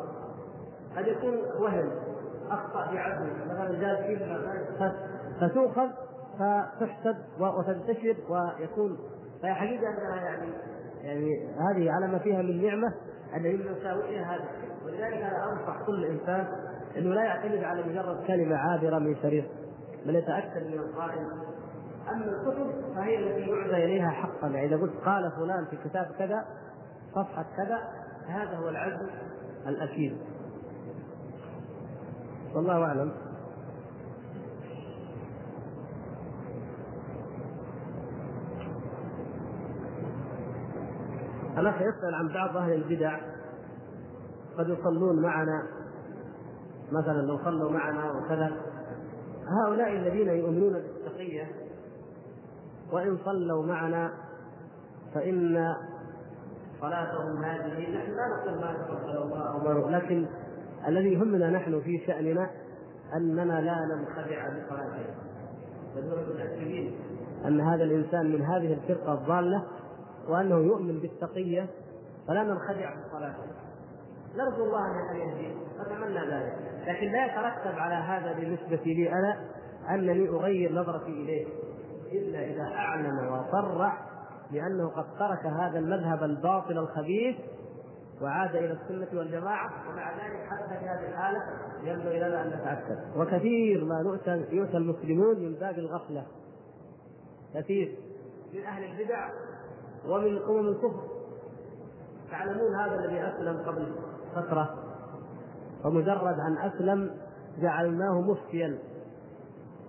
[0.97, 1.91] قد يكون وهم
[2.49, 4.17] أخطأ في عزمه مثلا جاء
[5.41, 5.89] فتؤخذ
[6.39, 8.97] فتحسب وتنتشر ويكون
[9.41, 10.51] فهي حقيقة أنها يعني
[11.03, 12.93] يعني هذه على ما فيها من نعمة
[13.35, 14.45] أن من مساوئها هذا.
[14.85, 16.47] ولذلك أنا أنصح كل إنسان
[16.97, 19.45] أنه لا يعتمد على مجرد كلمة عابرة من شريط
[20.05, 21.27] بل يتأكد من القائل.
[22.09, 24.47] أما الكتب فهي التي يعزى إليها حقا.
[24.47, 26.45] يعني إذا قلت قال فلان في كتاب كذا
[27.15, 27.79] صفحة كذا
[28.27, 29.07] هذا هو العزم
[29.67, 30.17] الأكيد.
[32.55, 33.11] والله أعلم.
[41.57, 43.19] الأخ يسأل عن بعض أهل البدع
[44.57, 45.63] قد يصلون معنا.
[46.91, 48.51] مثلا لو صلوا معنا وكذا.
[49.65, 51.70] هؤلاء الذين يؤمنون بالتقية
[52.91, 54.11] وإن صلوا معنا
[55.13, 55.75] فإن
[56.81, 60.25] صلاتهم هذه نحن لا نقول ما تفضل الله لكن
[60.87, 62.49] الذي يهمنا نحن في شأننا
[63.15, 65.15] أننا لا ننخدع بصلاتهم.
[65.95, 66.93] فدون متاكدين
[67.45, 69.63] أن هذا الإنسان من هذه الفرقة الضالة
[70.27, 71.67] وأنه يؤمن بالتقية
[72.27, 73.43] فلا ننخدع بصلاته
[74.37, 75.55] نرجو الله أن يهديه.
[75.81, 76.55] نتمنى ذلك.
[76.87, 79.37] لكن لا يترتب على هذا بالنسبة لي أنا
[79.89, 81.47] أنني أغير نظرتي إليه.
[82.11, 84.11] إلا إذا اعلن وصرح
[84.51, 87.35] بأنه قد ترك هذا المذهب الباطل الخبيث
[88.21, 91.43] وعاد إلى السنة والجماعة ومع ذلك حتى في هذه الحالة
[91.83, 93.17] ينبغي لنا أن نتأكد.
[93.17, 96.25] وكثير ما نؤتى يؤتى المسلمون من باب الغفلة.
[97.53, 97.95] كثير.
[98.53, 99.29] من أهل البدع
[100.07, 101.07] ومن قوم الكفر.
[102.31, 103.95] تعلمون هذا الذي أسلم قبل
[104.35, 104.75] فترة.
[105.85, 107.11] ومجرد أن أسلم
[107.61, 108.77] جعلناه مفتيا.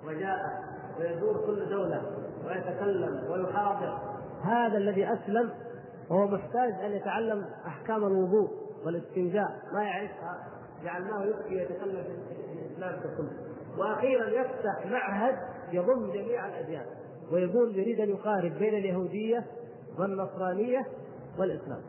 [0.06, 2.02] وجاء ويزور كل دولة
[2.46, 3.98] ويتكلم ويحاضر.
[4.42, 5.50] هذا الذي أسلم
[6.10, 8.50] وهو محتاج أن يتعلم أحكام الوضوء
[8.86, 9.62] والاستنجاء.
[9.72, 10.48] ما يعرفها
[10.84, 13.28] جعلناه يفتي ويتكلم في الإسلام ككل
[13.78, 15.34] وأخيرا يفتح معهد
[15.72, 16.86] يضم جميع الأديان
[17.32, 19.44] ويقول يريد أن يقارب بين اليهودية
[19.98, 20.86] والنصرانية
[21.38, 21.80] والإسلام.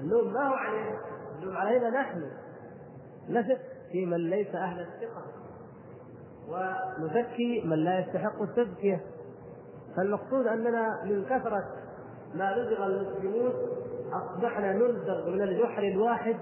[0.00, 0.98] اللوم ما هو عليه
[1.38, 2.30] اللوم علينا نحن.
[3.28, 3.58] نثق
[3.92, 5.22] في من ليس أهل الثقة.
[6.48, 9.00] ونزكي من لا يستحق التزكية.
[9.96, 11.64] فالمقصود أننا من كثرة
[12.34, 13.52] ما لزغ المسلمون
[14.12, 16.36] أصبحنا نلزغ من الجحر الواحد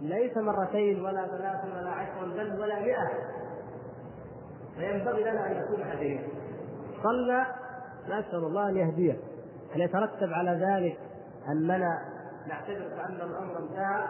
[0.00, 3.08] ليس مرتين ولا ثلاث ولا عشر بل ولا مئة.
[4.76, 6.28] فينبغي لنا أن نكون حذرين.
[7.02, 7.46] صلى
[8.06, 9.18] نسأل الله أن يهديه.
[9.74, 10.98] هل يترتب على ذلك
[11.48, 11.98] أننا
[12.48, 14.04] نعتبر كان الأمر انتهى؟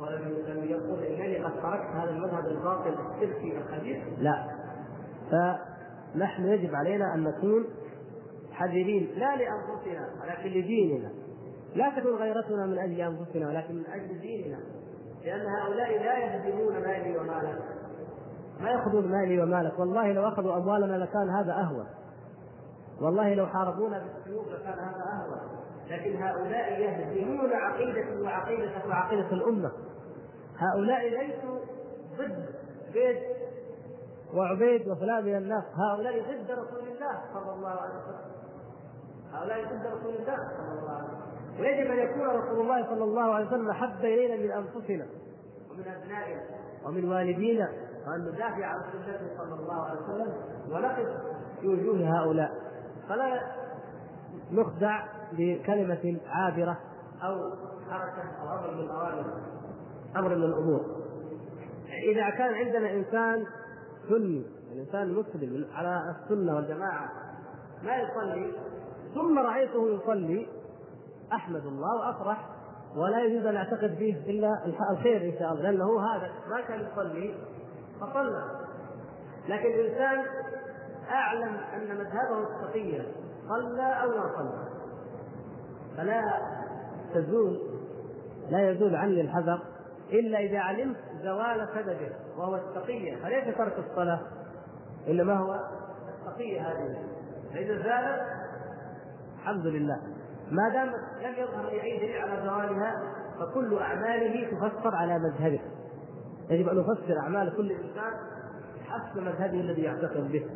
[0.00, 4.46] ولم يقول إنني قد تركت هذا المذهب الباطل الشركي الخبيث؟ لا.
[5.30, 7.64] فنحن يجب علينا أن نكون
[8.52, 11.10] حذرين لا لأنفسنا ولكن لديننا.
[11.74, 14.58] لا تكون غيرتنا من أجل أنفسنا ولكن من أجل ديننا.
[15.24, 17.58] لأن هؤلاء لا يهدمون مالي ومالك.
[18.60, 19.78] ما يأخذون مالي ومالك.
[19.78, 21.86] والله لو أخذوا أموالنا لكان هذا أهون.
[23.00, 25.38] والله لو حاربونا بالسيوف لكان هذا أهون.
[25.90, 29.72] لكن هؤلاء يهدمون عقيدة وعقيدة وعقيدة الأمة.
[30.58, 31.58] هؤلاء ليسوا
[32.18, 32.44] ضد
[32.92, 33.16] زيد
[34.34, 35.64] وعبيد وفلان من الناس.
[35.74, 38.30] هؤلاء ضد رسول الله صلى الله عليه وسلم.
[39.32, 41.60] هؤلاء ضد رسول الله صلى الله عليه وسلم.
[41.60, 45.06] ويجب أن يكون رسول الله صلى الله عليه وسلم احب إلينا من أنفسنا
[45.70, 46.42] ومن أبنائنا
[46.86, 47.68] ومن والدينا.
[48.06, 50.32] وأن ندافع عن سنته صلى الله عليه وسلم
[50.70, 51.08] ونقف
[51.60, 52.50] في وجوه هؤلاء.
[53.08, 53.40] فلا
[54.52, 56.78] نخدع بكلمة عابرة
[57.22, 57.50] أو
[57.90, 59.24] حركة أو أمر من الأوامر
[60.16, 60.80] أمر من الأمور
[62.12, 63.46] إذا كان عندنا إنسان
[64.08, 67.08] سني الإنسان مسلم على السنة والجماعة
[67.82, 68.52] ما يصلي
[69.14, 70.46] ثم رأيته يصلي
[71.32, 72.48] أحمد الله وأفرح
[72.96, 77.34] ولا يجوز أن أعتقد فيه إلا الخير إن شاء الله لأنه هذا ما كان يصلي
[78.00, 78.44] فصلى.
[79.48, 80.24] لكن الإنسان
[81.10, 83.12] أعلم أن مذهبه التقيه
[83.48, 84.65] صلى أو ما صلى.
[85.96, 86.22] فلا
[87.14, 87.60] تزول
[88.50, 89.60] لا يزول عني الحذر
[90.12, 93.16] إلا إذا علمت زوال سببه وهو التقية.
[93.16, 94.20] فليس ترك الصلاة
[95.08, 95.60] إنما هو
[96.08, 96.96] التقية هذه.
[97.54, 98.22] فإذا زالت
[99.36, 100.00] الحمد لله.
[100.50, 100.88] ما دام
[101.22, 103.02] لم يظهر اي دليل على زوالها
[103.40, 105.60] فكل أعماله تفسر على مذهبه.
[106.50, 108.12] يجب أن نفسر أعمال كل إنسان
[108.84, 110.46] حسب مذهبه الذي يعتقد به.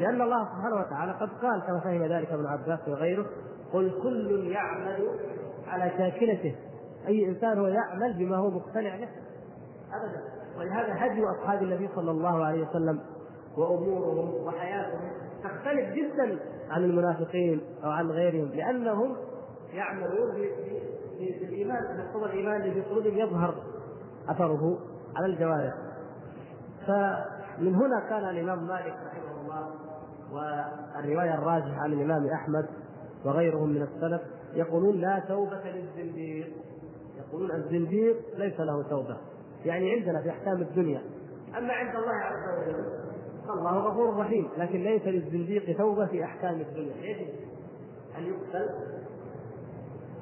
[0.00, 3.26] لأن الله سبحانه وتعالى قد قال كما فهم ذلك ابن عباس وغيره
[3.74, 5.08] قل كل يعمل
[5.66, 6.56] على شاكلته
[7.06, 9.08] أي إنسان هو يعمل بما هو مقتنع به.
[9.92, 10.22] أبدا.
[10.58, 13.00] ولهذا هدي أصحاب النبي صلى الله عليه وسلم
[13.56, 15.10] وأمورهم وحياتهم
[15.44, 16.38] تختلف جدا
[16.70, 19.16] عن المنافقين أو عن غيرهم لأنهم
[19.72, 20.34] يعملون
[21.18, 23.54] بالإيمان بمقتضى الإيمان الذي في يظهر
[24.28, 24.78] أثره
[25.16, 25.74] على الجوارح.
[26.86, 29.70] فمن هنا كان الإمام مالك رحمه الله
[30.32, 32.66] والرواية الراجحة عن الإمام أحمد
[33.24, 34.22] وغيرهم من السلف
[34.54, 36.46] يقولون لا توبة للزنديق.
[37.18, 39.16] يقولون الزنديق ليس له توبة.
[39.64, 41.02] يعني عندنا في أحكام الدنيا.
[41.58, 42.84] أما عند الله عز وجل
[43.50, 44.48] الله غفور رحيم.
[44.58, 46.96] لكن ليس للزنديق توبة في أحكام الدنيا.
[46.96, 47.28] يجب
[48.18, 48.68] أن يقتل.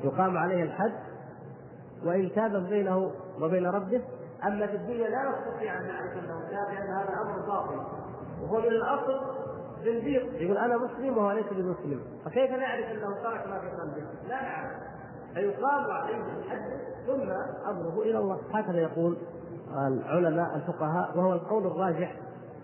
[0.05, 0.93] يقام عليه الحد
[2.05, 4.03] وإن تاب بينه وبين ربه.
[4.47, 7.77] أما في الدنيا لا نستطيع أن نعرف أنه تاب لأن هذا أمر باطل.
[8.43, 9.42] وهو من الأصل
[9.85, 12.01] زنديق يقول أنا مسلم وهو ليس بمسلم.
[12.25, 14.71] فكيف نعرف أنه ترك ما في قلبه؟ لا نعرف.
[15.35, 16.71] فيقام عليه الحد
[17.07, 17.31] ثم
[17.71, 18.41] أمره إلى الله.
[18.53, 19.17] هكذا يقول
[19.71, 22.17] العلماء الفقهاء وهو القول الراجح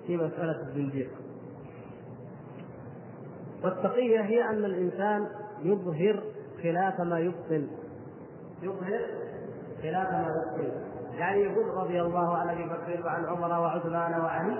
[0.07, 1.11] في مسألة الزنديق.
[3.64, 5.27] والتقية هي أن الإنسان
[5.62, 6.23] يظهر
[6.62, 7.69] خلاف ما يبطل.
[8.62, 9.01] يظهر
[9.83, 10.73] خلاف ما يبطل.
[11.19, 14.59] يعني يقول رضي الله عن أبي بكر وعن عمر وعثمان وعلي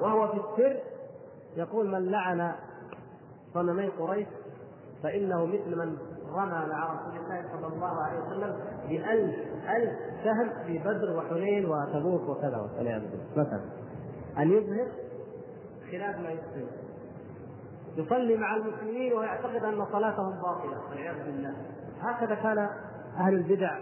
[0.00, 0.80] وهو في السر
[1.58, 2.52] يقول من لعن
[3.54, 4.28] صنمي قريش
[5.02, 5.96] فإنه مثل من
[6.32, 8.56] رمى مع رسول الله صلى الله عليه وسلم
[8.88, 9.36] بألف
[9.68, 13.24] ألف سهم في بدر وحنين وتبوك وكذا والعياذ بالله.
[13.36, 13.60] مثلا
[14.38, 14.88] أن يظهر
[15.90, 16.66] خلاف ما يبطل
[17.96, 21.54] يصلي مع المسلمين ويعتقد أن صلاتهم باطلة والعياذ بالله.
[22.00, 22.58] هكذا كان
[23.16, 23.78] أهل البدع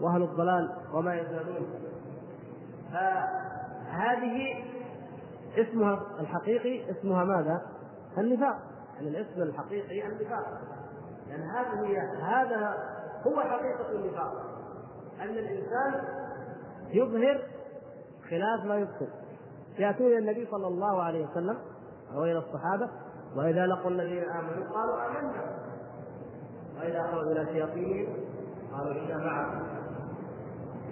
[0.00, 1.66] وأهل الضلال وما يزالون.
[2.92, 4.64] فهذه
[5.56, 7.62] اسمها الحقيقي اسمها ماذا؟
[8.18, 8.58] النفاق.
[8.94, 10.60] يعني الاسم الحقيقي النفاق.
[11.28, 12.74] يعني هذه هي هذا
[13.26, 14.32] هو حقيقة النفاق.
[15.20, 16.04] أن الإنسان
[16.90, 17.42] يظهر
[18.30, 19.08] خلاف ما يبطل
[19.78, 21.58] يأتون النبي صلى الله عليه وسلم
[22.14, 22.88] أو إلى الصحابة
[23.36, 25.42] وإذا لقوا الذين آمنوا قالوا آمنا.
[26.80, 28.16] وإذا خرجوا إلى شياطينهم
[28.72, 29.66] قالوا إنا معكم.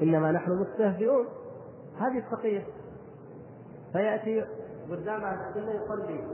[0.02, 1.26] إنما نحن مستهزئون.
[1.98, 2.66] هذه التقيه
[3.92, 4.44] فيأتي
[4.90, 6.24] قدام السنة يصلي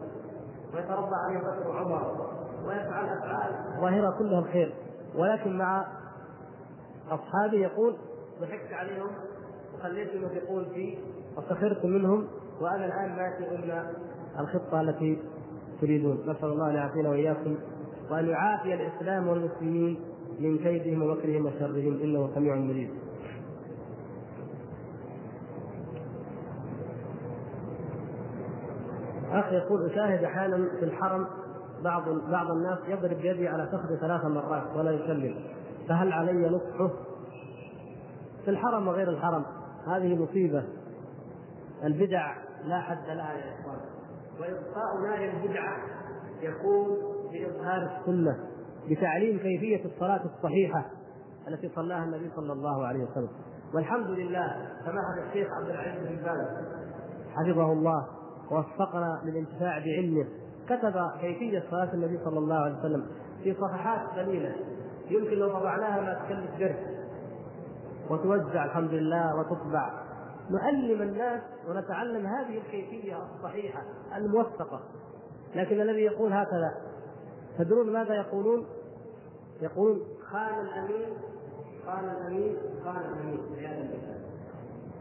[0.74, 2.26] ويتربى عليه بكر وعمر
[2.66, 4.74] ويفعل أفعال ظاهرة كلها الخير
[5.16, 5.86] ولكن مع
[7.10, 7.96] أصحابه يقول
[8.40, 9.10] ضحكت عليهم
[9.74, 10.98] وخليتهم يثقون في
[11.36, 12.28] وسخرت منهم
[12.60, 13.82] وأنا الآن ماشي ضمن
[14.38, 15.18] الخطة التي
[15.80, 16.20] تريدون.
[16.26, 17.56] نسأل الله أن يعافينا وإياكم
[18.10, 20.00] وأن يعافي الإسلام والمسلمين
[20.40, 22.00] من كيدهم ومكرهم وشرهم.
[22.02, 22.90] إنه سميع مجيب
[29.40, 31.26] أخ يقول أشاهد أحيانا في الحرم
[31.84, 35.34] بعض بعض الناس يضرب بيده على فخذه ثلاث مرات ولا يسلم.
[35.88, 36.90] فهل علي نصحه؟
[38.44, 39.44] في الحرم وغير الحرم
[39.86, 40.64] هذه مصيبة.
[41.84, 42.34] البدع
[42.64, 43.78] لا حد لها يا إخوان.
[44.40, 45.76] وإبقاء نار البدعة
[46.42, 46.86] يكون
[47.32, 48.36] بإظهار السنة
[48.90, 50.84] بتعليم كيفية الصلاة الصحيحة
[51.48, 53.28] التي صلاها النبي صلى الله عليه وسلم.
[53.74, 56.46] والحمد لله سماحة الشيخ عبد العزيز بن باز
[57.34, 58.15] حفظه الله.
[58.50, 60.26] ووفقنا للانتفاع بعلمه.
[60.66, 63.06] كتب كيفية صلاة النبي صلى الله عليه وسلم
[63.42, 64.54] في صفحات قليلة.
[65.10, 66.76] يمكن لو طبعناها ما تكلف درس.
[68.10, 69.90] وتوزع الحمد لله وتطبع.
[70.50, 73.82] نعلم الناس ونتعلم هذه الكيفية الصحيحة
[74.16, 74.80] الموثقة.
[75.54, 76.74] لكن الذي يقول هكذا
[77.58, 78.66] تدرون ماذا يقولون؟
[79.60, 81.08] يقولون خان الأمين
[81.86, 83.40] خان الأمين خان الأمين.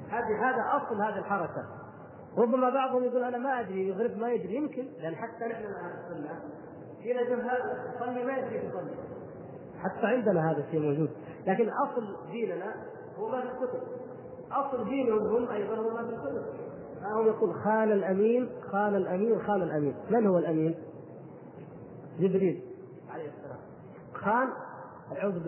[0.10, 1.85] هذه هذا أصل هذه الحركة.
[2.38, 4.88] ربما بعضهم يقول أنا ما أدري يغرب ما يدري يمكن.
[5.00, 6.40] لأن حتى نحن أهل السنة
[7.04, 8.96] في رجل هذا يصلي ما يدري يصلي
[9.80, 11.10] حتى عندنا هذا الشيء موجود.
[11.48, 12.76] لكن أصل ديننا
[13.18, 13.80] هو ما في الكتب.
[14.52, 16.46] أصل دينهم هم أيضا هم في الكتب.
[17.02, 19.96] فهو يقول خان الأمين خان الأمين خان الأمين.
[20.10, 20.76] من هو الأمين؟
[22.20, 22.62] جبريل
[23.10, 23.60] عليه السلام.
[24.14, 24.48] خان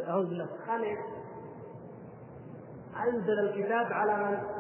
[0.07, 0.81] أعوذ بالله خان؟
[3.07, 4.56] أنزل الكتاب على من؟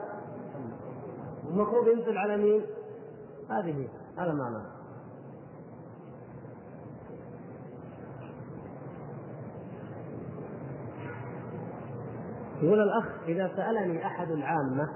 [1.49, 2.61] المفروض ينزل على مين؟
[3.49, 3.87] هذه
[4.17, 4.65] هذا معناه
[12.61, 14.89] يقول الأخ إذا سألني أحد العامة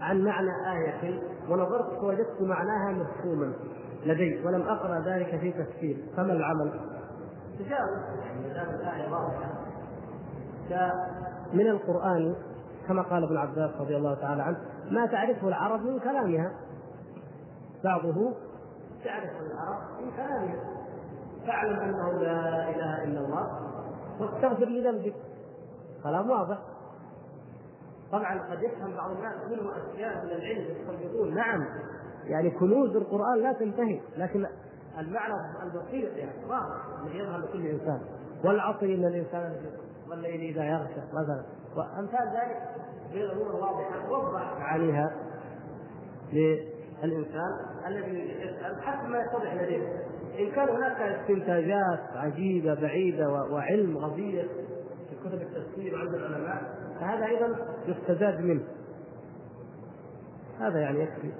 [0.00, 3.52] عن معنى آية ونظرت فوجدت معناها مفهوما
[4.06, 6.70] لدي ولم أقرأ ذلك في تفسير فما العمل؟
[7.58, 9.62] تجاوز يعني الآية واضحة
[11.52, 12.34] من القرآن
[12.88, 14.58] كما قال ابن عباس رضي الله تعالى عنه
[14.94, 16.52] ما تعرفه العرب من كلامها.
[17.84, 18.34] بعضه
[19.04, 20.58] تعرف العرب من كلامهم
[21.46, 23.60] فاعلم أنه لا إله إلا الله.
[24.20, 25.14] واستغفر لذنبك.
[26.02, 26.58] كلام واضح.
[28.12, 31.64] طبعا قد يفهم بعض الناس منهم أشياء من العلم يستنبطون نعم.
[32.24, 34.00] يعني كنوز القرآن لا تنتهي.
[34.16, 34.46] لكن
[34.98, 36.76] المعنى البسيط يعني واضح.
[37.02, 38.00] الذي يظهر لكل إنسان.
[38.44, 39.56] والعصر إن الإنسان
[40.10, 41.42] والليل إذا يغشى مثلا.
[41.76, 42.62] وأمثال ذلك
[43.14, 45.16] من الأمور الواضحه وضح معانيها
[46.32, 47.50] للإنسان
[47.86, 50.02] الذي يسأل حسب ما يتضح لديه.
[50.38, 54.48] إن كان هناك استنتاجات عجيبة بعيدة وعلم غزير
[55.10, 56.62] في كتب التفسير عند العلماء
[57.00, 57.56] فهذا أيضا
[57.86, 58.64] يستزاد منه.
[60.60, 61.32] هذا يعني يكفي.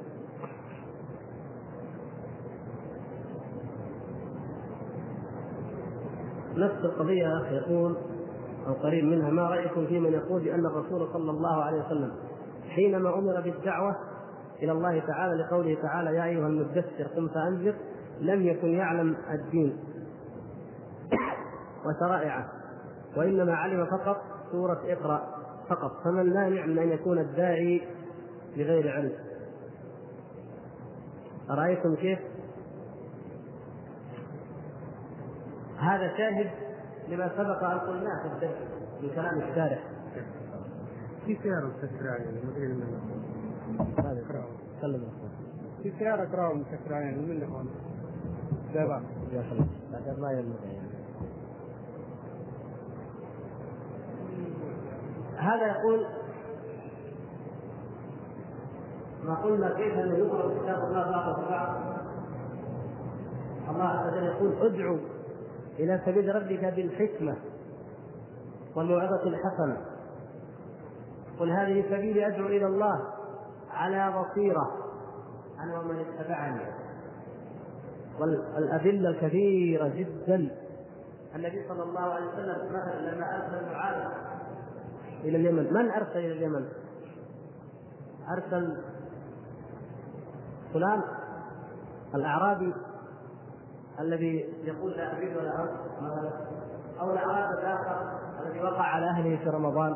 [6.57, 7.97] نفس القضية أخي يقول
[8.67, 12.13] أو قريب منها ما رأيكم في من يقول بأن الرسول صلى الله عليه وسلم
[12.69, 13.97] حينما أمر بالدعوة
[14.63, 17.75] إلى الله تعالى لقوله تعالى يا أيها المدثر قم فأنذر
[18.21, 19.79] لم يكن يعلم الدين
[21.87, 22.49] وشرائعه
[23.17, 24.17] وإنما علم فقط
[24.53, 27.83] سورة اقرأ فقط فمن مانع من أن يكون الداعي
[28.57, 29.13] بغير علم
[31.51, 32.19] أرأيتم كيف؟
[35.79, 36.51] هذا شاهد
[37.09, 38.59] لما سبق أن قلناه في الدرس
[39.03, 39.83] من كلام الشارح.
[41.27, 41.73] في سيارة
[42.03, 42.83] يعني مدري من
[43.99, 44.23] هذا.
[44.79, 45.09] تكلم
[45.83, 47.71] في سيارة كراو مكسرة يعني من هون؟
[48.75, 50.93] لا بأس يا خلاص بعد ما ينبغي يعني.
[55.37, 56.07] هذا يقول
[59.25, 61.77] ما قلنا كيف أن يضرب كتاب الله بعض بعض
[63.71, 64.99] الله عز وجل يقول ادعوا
[65.79, 67.37] إلى سبيل ربك بالحكمة
[68.77, 69.77] والموعظة الحسنة.
[71.41, 73.01] قل هذه سبيلي أدعو إلى الله
[73.71, 74.77] على بصيرة.
[75.61, 76.61] أنا ومن اتبعني.
[78.21, 80.51] والأدلة كثيرة جدا.
[81.35, 84.13] النبي صلى الله عليه وسلم مثلا لما أرسل معاذ
[85.25, 86.69] إلى اليمن من أرسل إلى اليمن؟
[88.37, 88.83] أرسل
[90.75, 91.03] فلان
[92.15, 92.75] الأعرابي
[94.01, 95.71] الذي يقول لا أريد ولا أرد
[97.01, 97.97] أو الاعراب الآخر
[98.47, 99.95] الذي وقع على أهله في رمضان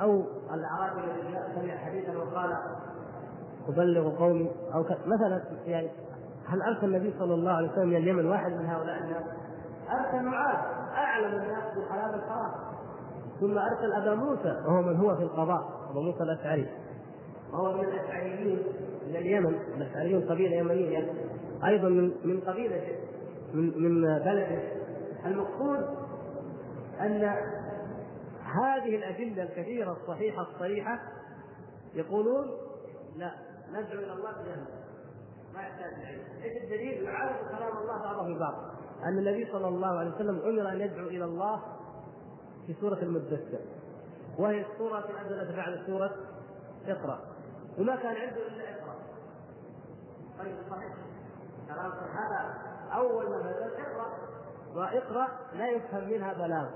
[0.00, 0.24] أو
[0.54, 2.56] الاعرابي الذي سمع حديثا وقال
[3.68, 5.90] أبلغ قومي أو مثلا يعني
[6.46, 9.24] هل أرسل النبي صلى الله عليه وسلم من اليمن واحد من هؤلاء الناس؟
[9.90, 10.58] أرسل معاذ
[10.94, 12.50] أعلم الناس بالحلال والحرام
[13.40, 16.68] ثم أرسل أبا موسى وهو من هو في القضاء أبو موسى الأشعري.
[17.52, 18.58] وهو من الأشعريين
[19.08, 21.12] من اليمن الأشعريون قبيلة يمنية.
[21.64, 22.98] أيضا من من قبيلة
[23.54, 24.62] من من بلده.
[25.26, 25.96] المقصود
[27.00, 27.22] أن
[28.44, 31.00] هذه الأدلة الكثيرة الصحيحة الصريحة
[31.94, 32.46] يقولون
[33.16, 33.32] لا
[33.70, 34.64] ندعو إلى الله بجهل.
[35.54, 38.54] ما يحتاج العلم إيش الدليل؟ يعارض كلام الله بعضه في بعض
[39.04, 41.62] أن النبي صلى الله عليه وسلم أمر أن يدعو إلى الله
[42.66, 43.60] في سورة المدثر.
[44.38, 46.14] وهي السورة التي نزلت بعد سورة
[46.86, 47.20] إقرأ.
[47.78, 48.94] وما كان عنده إلا إقرأ.
[50.38, 50.92] طيب صحيح.
[51.74, 52.54] كلام هذا
[52.92, 54.06] أول ما بدات اقرأ.
[54.74, 56.68] واقرأ لا يفهم منها بلاغ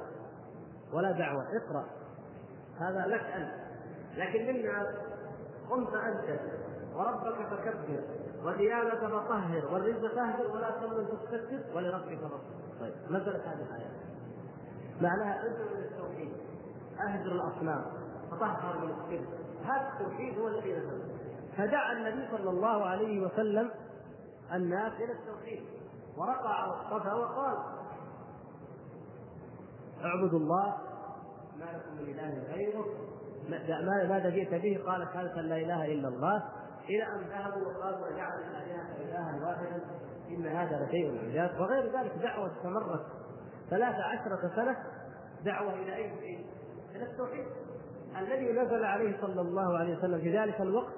[0.92, 1.42] ولا دعوة.
[1.42, 1.84] اقرأ.
[2.80, 3.52] هذا لك أنت.
[4.16, 4.94] لكن منا
[5.70, 6.40] قمت أنت.
[6.94, 8.02] وربك فكبر.
[8.44, 9.72] وثيابك فطهر.
[9.72, 11.76] والرزق فاهجر ولا تمن تستكبر.
[11.76, 12.40] ولربك فاصبر
[12.80, 13.90] طيب نزلت هذه الآية.
[15.00, 16.32] معناها ادعو إلى التوحيد.
[17.00, 17.84] اهجر الأصنام.
[18.30, 19.28] تطهر من الشرك
[19.64, 21.14] هذا التوحيد هو الذي نزل.
[21.56, 23.70] فدعا النبي صلى الله عليه وسلم
[24.54, 25.62] الناس إلى التوحيد.
[26.16, 27.56] ورفع على الصفا وقال
[30.04, 30.76] اعبدوا الله
[31.58, 32.84] ما لكم من إله غيره.
[34.08, 36.42] ماذا جئت به؟ قال ثالثا لا إله إلا الله.
[36.88, 39.80] إلى أن ذهبوا وقالوا وجعل الالهه الها واحدا
[40.28, 41.60] إن هذا لشيء عجاب.
[41.60, 43.06] وغير ذلك دعوة استمرت
[43.70, 44.76] ثلاث عشرة سنة
[45.44, 46.46] دعوة إلى أي شيء؟
[46.94, 47.46] إلى التوحيد.
[48.18, 50.94] الذي نزل عليه صلى الله عليه وسلم في ذلك الوقت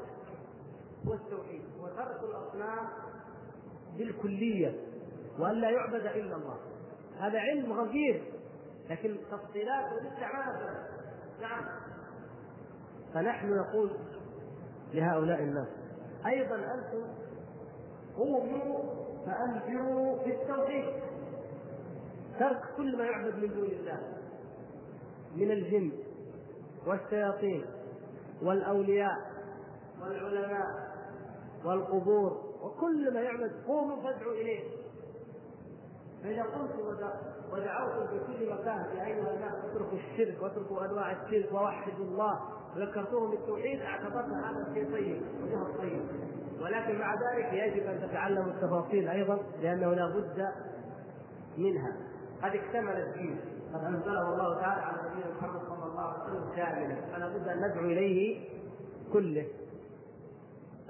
[1.06, 1.62] هو التوحيد.
[1.80, 2.88] وترك الأصنام
[3.98, 4.74] بالكلية
[5.38, 6.56] وأن لا يعبد إلا الله.
[7.18, 8.22] هذا علم غزير
[8.90, 10.26] لكن تفصيلاته لسه
[11.40, 11.64] نعم.
[13.14, 13.90] فنحن نقول
[14.94, 15.68] لهؤلاء الناس
[16.26, 17.06] أيضا أنتم
[18.16, 18.94] قوموا
[19.26, 21.02] فأنذروا في التوحيد.
[22.38, 24.00] ترك كل ما يعبد من دون الله
[25.36, 25.92] من الجن
[26.86, 27.64] والشياطين
[28.42, 29.16] والأولياء
[30.02, 30.66] والعلماء
[31.64, 32.45] والقبور.
[32.66, 34.64] وكل ما يعبد قوموا فادعوا إليه.
[36.22, 36.70] فإذا قلت
[37.52, 42.40] ودعوتم في كل مكان يا أيها الناس اتركوا الشرك واتركوا أنواع الشرك ووحدوا الله
[42.76, 46.02] وذكرتوهم بالتوحيد اعتبرنا هذا شيء طيب وجهه طيب.
[46.60, 50.48] ولكن مع ذلك يجب أن تتعلم التفاصيل أيضا لأنه لا بد
[51.58, 51.96] منها.
[52.42, 53.40] قد اكتمل الدين.
[53.74, 56.96] قد أنزله الله تعالى على نبينا محمد صلى الله عليه وسلم كاملا.
[57.12, 58.48] فلا بد أن ندعو إليه
[59.12, 59.46] كله.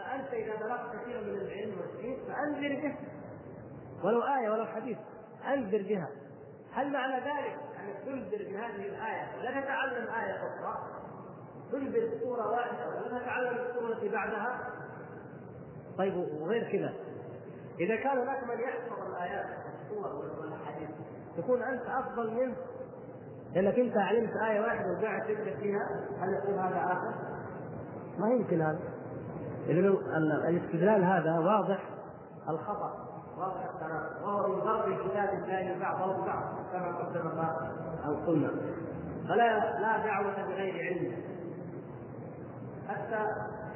[0.07, 2.97] فانت إذا بلغت كثيرا من العلم والدين فأنذر به
[4.05, 4.99] ولو آية ولو حديث
[5.53, 6.09] أنذر بها.
[6.73, 10.79] هل معنى ذلك؟ انك تنذر بهذه الآية لا تتعلم آية أخرى؟
[11.73, 14.73] تنذر سوره واحدة ولا تتعلم السورة التي بعدها؟
[15.99, 16.95] طيب وغير كذا.
[17.81, 19.47] إذا كان هناك من يحفظ الآيات
[19.91, 20.91] والسور والاحاديث
[21.37, 22.57] تكون أنت أفضل منه.
[23.55, 25.89] لانك أنت علمت آية واحدة وقاعد تقرا فيها
[26.19, 27.15] هل يكون هذا آخر؟
[28.19, 28.96] ما يمكن هذا.
[29.69, 29.89] اذا
[30.49, 31.89] الاستدلال هذا واضح
[32.49, 33.07] الخطأ.
[33.39, 36.43] واضح التناقض وهو من ضرب كتاب الله بعضه ببعض
[36.73, 37.73] كما قدم الله
[38.07, 38.51] أو قلنا.
[39.29, 41.17] فلا لا دعوة بغير علم.
[42.89, 43.27] حتى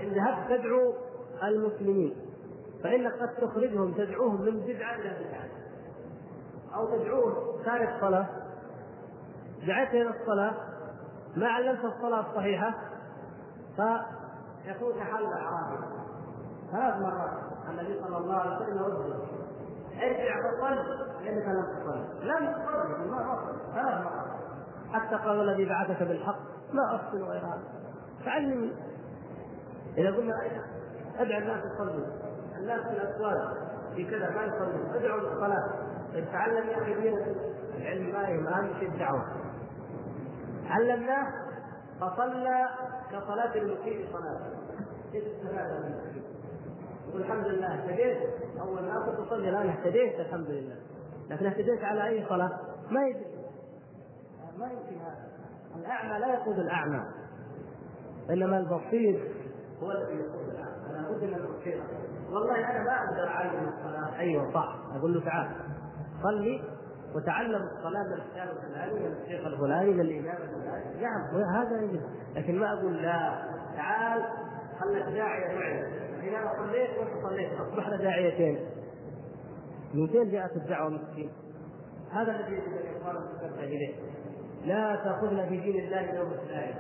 [0.01, 0.95] إن ذهبت تدعو
[1.43, 2.16] المسلمين
[2.82, 5.49] فانك قد تخرجهم تدعوهم من بدعة إلى بدعة.
[6.74, 8.26] أو تدعوه تارك صلاه
[9.66, 10.55] دعيت إلى الصلاة
[11.36, 12.74] ما علمت الصلاة الصحيحة
[14.64, 15.84] فيكون كحل إعرابي.
[16.72, 17.30] ثلاث مرات.
[17.68, 19.14] النبي صلى الله عليه وسلم رده
[20.02, 20.74] ارجع فصل
[21.24, 24.30] لانك لم تصل لم تصل ما اصل ثلاث مرات.
[24.92, 26.38] حتى قال الذي بعثك بالحق
[26.72, 27.62] ما اصل غير هذا.
[28.24, 28.72] فعلمني.
[29.98, 30.34] إذا قلنا
[31.18, 32.06] ادعى الناس يصلوا
[32.56, 33.54] الناس في الأسواق.
[33.94, 34.30] في كذا.
[34.30, 35.90] ما يصلوا ادعوا للصلاه
[36.32, 37.14] تعلم يا أخي دين
[37.76, 39.24] العلم ما يهم اهم شيء الدعوة.
[40.70, 41.26] علمناه.
[42.00, 42.68] فصلى
[45.28, 46.22] استفاد من المسيء؟
[47.08, 48.18] يقول الحمد لله اهتديت.
[48.61, 50.76] أول ما كنت أصلي الآن اهتديت الحمد لله.
[51.30, 53.44] لكن اهتديت على أي صلاة؟ ما يدري.
[54.58, 55.28] ما يمكن هذا.
[55.76, 57.04] الأعمى لا يقود الأعمى.
[58.30, 59.34] إنما البصير
[59.82, 60.92] هو الذي يقود الأعمى.
[60.92, 61.84] لابد من البصيره
[62.32, 64.18] والله أنا ما أقدر أعلم الصلاة.
[64.18, 64.76] أيوه صح.
[64.96, 65.50] أقول له تعال
[66.22, 66.62] صلي.
[67.14, 71.02] وتعلم الصلاة من الكتاب الفلاني من الشيخ الفلاني من الإمام الفلاني.
[71.02, 72.00] نعم هذا يجب.
[72.36, 73.44] لكن ما أقول لا.
[73.76, 74.24] تعال
[74.80, 76.00] خلك داعيه معي.
[76.28, 77.61] اذا صليت وأنت صليت.
[77.61, 78.58] اصبحنا داعيتين.
[79.94, 81.30] من فين جاءت الدعوة مسكين؟
[82.12, 83.18] هذا الذي يجب أن يقال
[83.58, 83.94] إليه.
[84.64, 86.74] لا تأخذنا في دين الله يوم الثاني.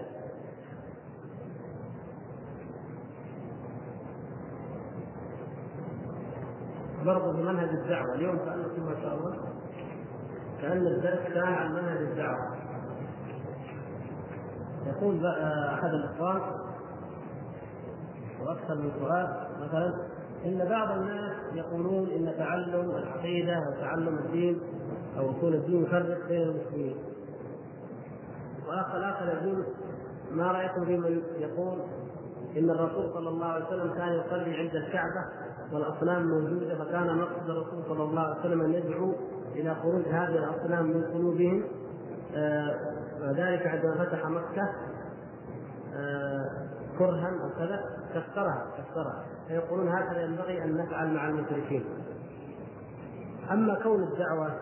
[7.04, 8.14] برضه في منهج الدعوة.
[8.14, 9.59] اليوم كانكم ما شاء الله.
[10.60, 12.56] كأن الدرس كان عن منهج الدعوه
[14.86, 15.26] يقول
[15.74, 16.40] أحد الأخوان
[18.40, 19.94] وأكثر من سؤال مثلا
[20.44, 24.60] إن بعض الناس يقولون إن تعلم العقيدة وتعلم الدين
[25.18, 26.96] أو أصول الدين يفرق بين المسلمين.
[28.68, 29.64] واخ الآخر يقول
[30.32, 31.78] ما رأيكم في من يقول
[32.56, 35.24] إن الرسول صلى الله عليه وسلم كان يصلي عند الكعبة
[35.72, 39.14] والأصنام موجودة فكان مقصد الرسول صلى الله عليه وسلم أن يدعو
[39.54, 41.64] إلى خروج هذه الأصنام من قلوبهم
[42.36, 42.76] آه
[43.20, 44.68] وذلك عندما فتح مكة
[45.94, 46.50] آه
[46.98, 47.84] كرها أو كذا
[48.14, 51.84] كسرها كسرها فيقولون هكذا ينبغي أن نفعل مع المشركين.
[53.50, 54.60] أما كون الدعوة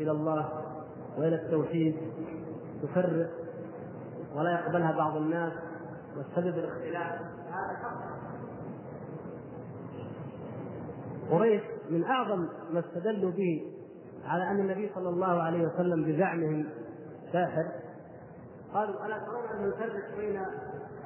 [0.00, 0.48] إلى الله
[1.18, 1.96] وإلى التوحيد
[2.82, 3.30] تفرق
[4.34, 5.52] ولا يقبلها بعض الناس
[6.16, 8.14] وتسبب الاختلاف هذا حق.
[11.30, 13.73] قريش من أعظم ما استدلوا به
[14.26, 16.66] على أن النبي صلى الله عليه وسلم بزعمهم
[17.32, 17.66] ساحر.
[18.74, 20.42] قالوا ألا ترون أن نفرق بين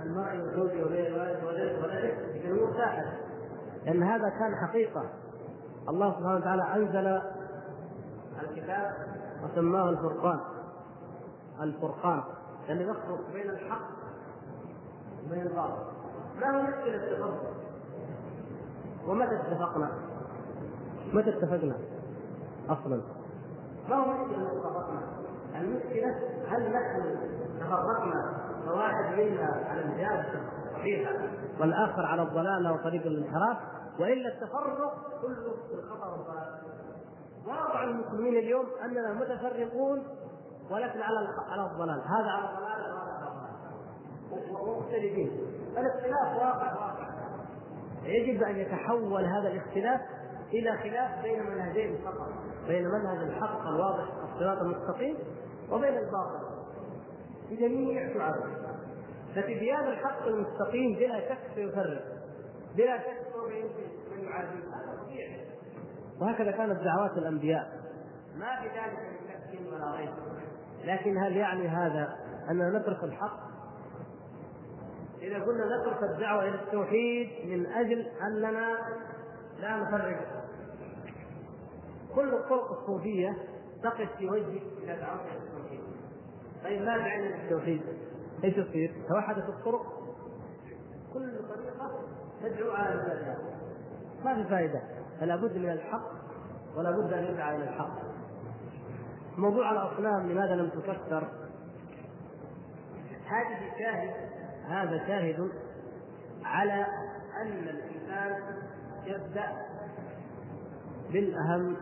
[0.03, 3.05] المرء وزوجه وبين الوالد ولده يقولون ساحر.
[3.85, 5.05] لأن هذا كان حقيقة.
[5.89, 7.21] الله سبحانه وتعالى أنزل
[8.43, 8.93] الكتاب
[9.45, 10.41] وسماه الفرقان.
[11.61, 12.23] الفرقان.
[12.69, 13.89] لأنه يفرق بين الحق
[15.27, 15.83] وبين الباطل.
[16.41, 17.55] ما هو مشكلة التفرق؟
[19.07, 19.91] ومتى اتفقنا؟
[21.13, 21.77] متى اتفقنا؟
[22.71, 23.03] أصلا.
[23.89, 25.01] ما هو مشكلة اتفقنا؟
[25.61, 26.15] المشكلة
[26.49, 27.19] هل نحن
[27.61, 31.13] تفرقنا فواحد منا على الجادة الصحيحة
[31.61, 33.57] والآخر على الضلالة وطريق الانحراف
[34.01, 36.59] وإلا التفرق كله في الخطأ والضلال
[37.47, 40.03] واقع المسلمين اليوم أننا متفرقون
[40.71, 42.01] ولكن على على الضلال.
[42.01, 43.39] هذا على الضلال وهذا على
[44.33, 45.31] الضلال مختلفين
[45.77, 47.09] الاختلاف واقع واقع.
[48.05, 50.01] يجب أن يتحول هذا الاختلاف
[50.53, 52.29] إلى خلاف بين منهجين فقط.
[52.69, 55.17] بين منهج الحق الواضح الصراط المستقيم
[55.71, 56.49] وبين الباطل.
[57.49, 58.45] في جميع شعبه
[59.35, 62.05] فتبيان الحق؟ المستقيم بلا شك سيفرق.
[62.77, 63.49] بلا شك سوف
[64.13, 64.99] من يعاديه هذا
[66.21, 67.73] وهكذا كانت دعوات الأنبياء.
[68.37, 70.11] ما في ذلك من شك ولا ريب.
[70.85, 72.15] لكن هل يعني هذا
[72.51, 73.49] أننا نترك الحق؟
[75.23, 78.79] إذا قلنا نترك الدعوة إلى التوحيد من أجل أننا
[79.61, 80.45] لا نفرق
[82.15, 83.37] كل الطرق الصوفية
[83.83, 85.81] تقف في وجه إلى التوحيد
[86.65, 87.83] طيب ماذا عن التوحيد؟
[88.45, 89.87] إيش يصير؟ توحدت الطرق
[91.13, 91.91] كل طريقة
[92.43, 93.39] تدعو على ذاتها
[94.25, 94.83] ما في فائدة
[95.21, 96.11] فلا بد من الحق
[96.77, 97.99] ولا بد أن يدعى إلى الحق
[99.39, 101.29] موضوع الأصنام لماذا لم تكسر؟
[103.27, 104.15] هذه شاهد
[104.69, 105.51] هذا شاهد
[106.45, 106.87] على
[107.43, 108.43] أن الإنسان
[109.09, 109.49] يبدأ
[111.13, 111.77] بالأهم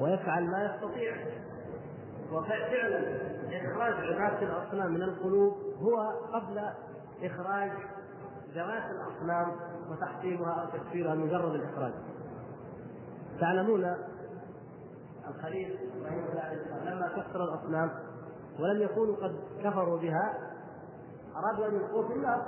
[0.00, 1.16] ويفعل ما يستطيع.
[2.32, 5.96] وفعلا إخراج عبادة الأصنام من القلوب هو
[6.32, 6.60] قبل
[7.22, 7.70] إخراج
[8.54, 9.52] ذوات الأصنام
[9.90, 11.92] وتحطيمها أو تكفيرها مجرد الإخراج.
[13.40, 13.96] تعلمون
[15.28, 17.90] الخليل رحمه الله عليه لما كسر الأصنام
[18.60, 20.34] ولم يكونوا قد كفروا بها
[21.36, 22.42] أرادوا أن يلقوه في النار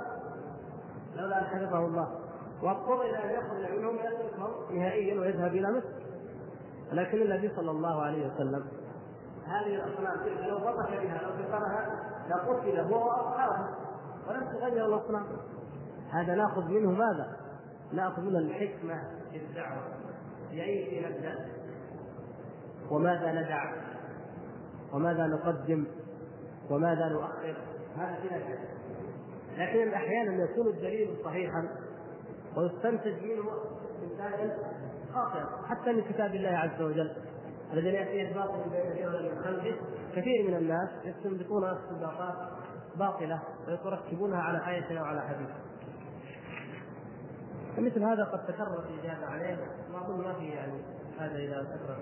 [1.15, 2.22] لولا أن حفظه الله.
[2.63, 6.03] واضطر إلى أن يخرج منهم ويتركهم نهائيا ويذهب إلى مصر.
[6.91, 8.65] لكن النبي صلى الله عليه وسلم
[9.45, 11.99] هذه الأصنام تلك لو بطش بها لو كسرها
[12.29, 13.67] لقتل هو وأصحابه
[14.27, 15.25] ولم تغير الأصنام.
[16.11, 17.37] هذا نأخذ منه ماذا؟
[17.91, 19.83] نأخذ منه الحكمة في الدعوة.
[20.51, 21.47] بأي نبدأ
[22.91, 23.73] وماذا ندع؟
[24.93, 25.85] وماذا نقدم؟
[26.69, 27.55] وماذا نؤخر؟
[27.97, 28.57] هذا في
[29.57, 31.69] لكن أحيانا يكون الدليل صحيحا.
[32.57, 33.51] ويستنتج منه
[34.03, 34.57] انتاجا
[35.13, 37.11] خاطئا حتى من كتاب الله عز وجل
[37.73, 39.75] الذين يأتي الباطل من بين يديه من خلفه
[40.15, 42.35] كثير من الناس يستنبطون استنباطات
[42.95, 45.49] باطلة ويركبونها على آية أو على حديث.
[47.77, 49.57] فمثل هذا قد تكرر الإجابة عليه
[49.93, 50.81] ما أظن ما في يعني
[51.19, 51.97] هذا إذا تكرر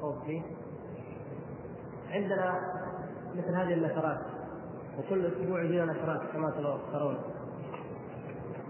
[0.00, 0.42] خوف فيه.
[2.10, 2.60] عندنا
[3.34, 4.20] مثل هذه النشرات
[4.98, 6.50] وكل أسبوع يجينا نشرات كما
[6.92, 7.18] ترون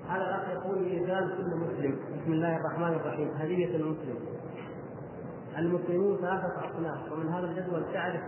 [0.08, 1.98] هذا الأخ يقول ميزان كل مسلم.
[2.22, 3.30] بسم الله الرحمن الرحيم.
[3.36, 4.16] هدية المسلم.
[5.58, 7.12] المسلمون ثلاثة أصناف.
[7.12, 8.20] ومن هذا الجدول تعرف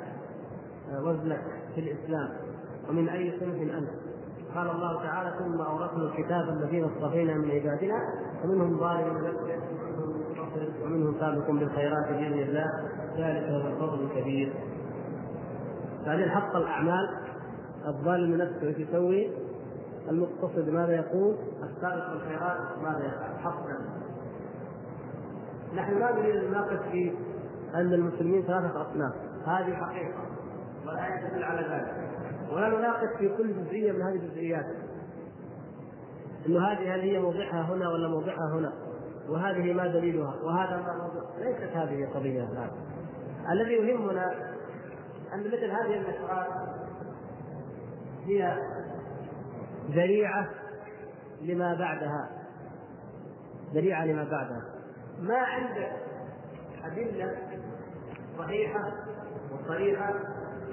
[0.93, 1.43] آه، وزنك
[1.75, 2.29] في الإسلام.
[2.89, 3.89] ومن أي صنف أنت؟
[4.55, 7.95] قال الله تعالى ثم أورثنا الكتاب الذين اصطفينا من عبادنا
[8.45, 9.63] ومنهم ظالم لنفسه
[10.83, 12.71] ومنهم سابق بالخيرات بإذن الله.
[13.17, 14.53] ذلك هو الفضل الكبير.
[16.07, 17.09] بعدين حط الأعمال
[17.87, 19.48] الظالم نفسه يسوي؟
[20.11, 23.55] المقتصد ماذا يقول؟ السابق بالخيرات ماذا يفعل؟ حط
[25.77, 27.13] نحن لا نريد أن نناقش في
[27.75, 29.13] أن المسلمين ثلاثة أصناف.
[29.47, 30.23] هذه حقيقة
[30.87, 32.09] والايه تدل على ذلك.
[32.53, 34.67] ولا نناقش في كل جزئية من هذه الجزئيات.
[36.47, 38.73] انه هذه هل هي موضعها هنا ولا موضعها هنا؟
[39.29, 42.71] وهذه ما دليلها؟ وهذا ما موضوع ليست هذه القضية الآن.
[43.53, 44.33] الذي يهمنا
[45.35, 46.47] أن مثل هذه النشرات
[48.27, 48.59] هي
[49.91, 50.49] ذريعة
[51.43, 52.29] لما بعدها.
[53.75, 54.63] ذريعة لما بعدها.
[55.21, 55.93] ما عندك
[56.85, 57.37] أدلة
[58.39, 58.93] صحيحة
[59.53, 60.15] وصريحة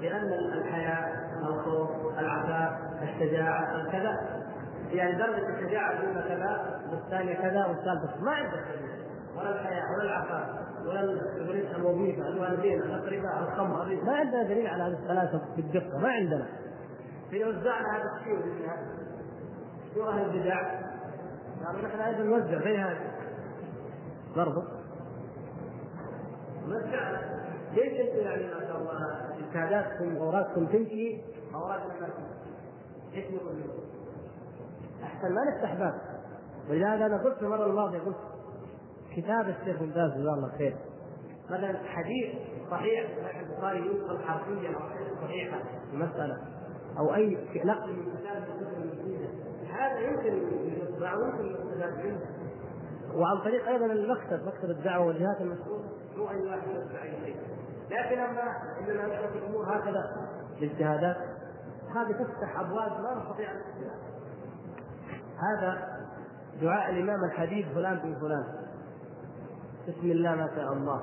[0.00, 2.72] لأن الحياة الخوف العفاف
[3.02, 4.16] الشجاعة الكذا
[4.92, 8.64] يعني درجة الشجاعة الأولى كذا والثانية كذا والثالثة ما عندك
[9.36, 10.46] ولا الحياة ولا العفاف
[10.86, 11.00] ولا
[11.76, 14.04] الوظيفة الوالدين الأقرباء الخمر.
[14.04, 16.46] ما عندنا دليل على هذه الثلاثة بالدقة ما عندنا.
[17.30, 18.70] فإذا وزعنا هذا الشيء
[19.94, 20.86] شو أهل البدع؟
[21.66, 22.64] قالوا نحن أيضا نوزع.
[22.64, 23.12] زي هذا؟
[24.36, 24.62] برضه
[26.66, 27.20] نوزع.
[27.72, 28.92] ليش أنتم يعني ما شاء الله
[29.38, 31.22] اجتهاداتكم واوراقكم تمشي؟
[31.54, 32.08] اوراقنا ما
[33.14, 33.62] إيش نقول؟
[35.02, 35.94] أحسن ما نفتح باب.
[36.70, 38.16] ولهذا أنا قلت المرة الماضية قلت
[39.16, 40.76] كتاب الشيخ بن باز جزاه الله خير.
[41.50, 42.34] مثلا حديث
[42.70, 44.74] صحيح البخاري ينقل حرفيا
[45.22, 45.58] صحيحة.
[45.90, 46.55] في مسألة.
[46.98, 48.46] أو أي الكتب المسلمه
[49.70, 50.42] هذا يمكن
[50.82, 52.20] يطبع ويمكن يستفاد منه
[53.14, 55.84] وعن طريق أيضا المكتب مكتب الدعوة والجهات المسؤولة.
[56.16, 57.36] مو أي واحد يتبع اي شيء
[57.90, 58.42] لكن أما
[58.80, 60.28] اننا نترك الأمور هكذا
[60.60, 61.16] باجتهادات
[61.96, 63.60] هذه تفتح أبواب لا نستطيع أن
[65.38, 65.96] هذا
[66.62, 68.44] دعاء الإمام الحديث فلان بن فلان.
[69.88, 71.02] بسم الله ما شاء الله.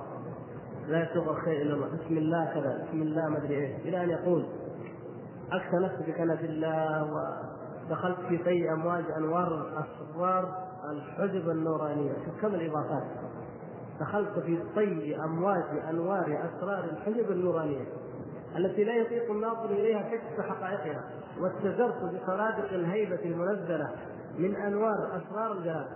[0.88, 1.88] لا يسوق الخير إلا الله.
[1.88, 4.46] بسم الله كذا بسم الله ما أدري إيش إلى أن يقول
[5.56, 7.04] أكثر نفسك الله
[7.90, 12.14] ودخلت في طي أمواج أنوار اسرار الحجب النورانية.
[12.26, 13.04] شوف كم الإضافات؟
[14.00, 17.86] دخلت في طي أمواج أنوار أسرار الحجب النورانية
[18.58, 21.04] التي لا يطيق الناظر إليها كشف حقائقها
[21.40, 23.92] واتجرت بخرادق الهيبة المنزلة
[24.38, 25.88] من أنوار أسرار الجلال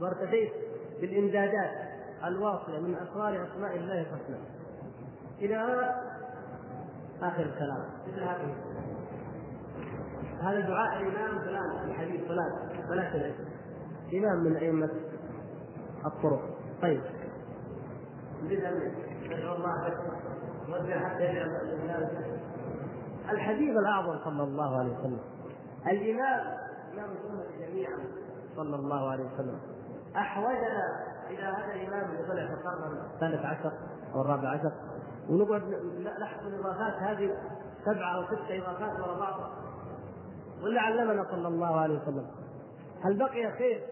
[0.00, 0.52] وارتديت
[1.00, 1.70] بالإمدادات
[2.24, 4.36] الواصلة من أسرار أسماء الله الحسنى.
[5.40, 5.94] إلى
[7.22, 7.84] آخر الكلام.
[10.40, 12.50] هذا دعاء الإمام فلان في حديث فلان
[12.88, 13.34] فلا تدعي
[14.14, 14.90] إمام من أئمة
[16.06, 16.40] الطرق.
[16.82, 17.00] طيب.
[18.42, 19.88] نريد أن ندعو الله
[20.68, 21.44] بك حتى
[23.32, 25.20] الحبيب الأعظم صلى الله عليه وسلم.
[25.86, 26.40] الإمام
[26.92, 27.98] امام الامه جميعا.
[28.56, 29.60] صلى الله عليه وسلم.
[30.16, 33.72] أحوجنا إلى هذا الإمام اللي طلع في القرن الثالث عشر
[34.14, 34.72] أو الرابع عشر.
[35.30, 35.62] ونقعد
[36.20, 37.36] نحصل الإضافات هذه
[37.84, 39.50] سبعة أو ستة إضافات ورا بعض.
[40.62, 42.26] ولا علمنا صلى الله عليه وسلم.
[43.02, 43.82] هل بقي خير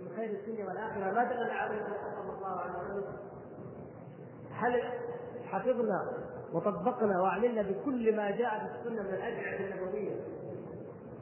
[0.00, 3.16] من خير الدنيا والآخرة؟ ما دل عليه صلى الله عليه وسلم.
[4.52, 4.82] هل
[5.44, 6.12] حفظنا
[6.52, 10.16] وطبقنا وعملنا بكل ما جاء في السنة من الأدعية النبوية؟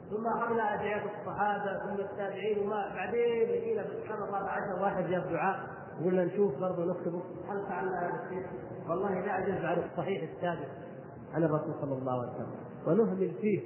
[0.09, 5.59] ثم اخذنا أدعية الصحابة ثم التابعين وما بعدين لقينا القرن الرابع عشر واحد جاب دعاء
[6.05, 7.21] قلنا نشوف برضه نكتبه.
[7.49, 8.45] هل فعلنا هذا الشيء؟
[8.89, 10.69] والله لا اعجز عن الصحيح الثابت
[11.33, 12.51] عن الرسول صلى الله عليه وسلم.
[12.87, 13.61] ونهمل فيه.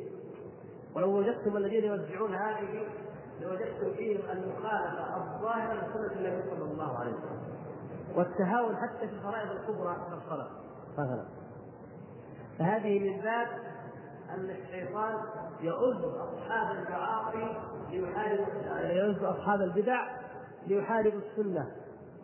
[0.95, 2.87] ولو وجدتم الذين يوزعون هذه
[3.41, 7.55] لوجدتم فيهم المخالفة الظاهرة لسنة النبي صلى الله عليه وسلم.
[8.15, 10.47] والتهاون حتى في الفرائض الكبرى كالصلاه
[10.93, 11.25] مثلا
[12.59, 13.47] فهذه من باب
[14.29, 15.15] أن الشيطان
[15.61, 17.57] يؤذ أصحاب المعاصي
[17.91, 18.39] ليحارب
[18.95, 20.07] يؤذ أصحاب البدع
[20.67, 21.71] ليحارب السنة.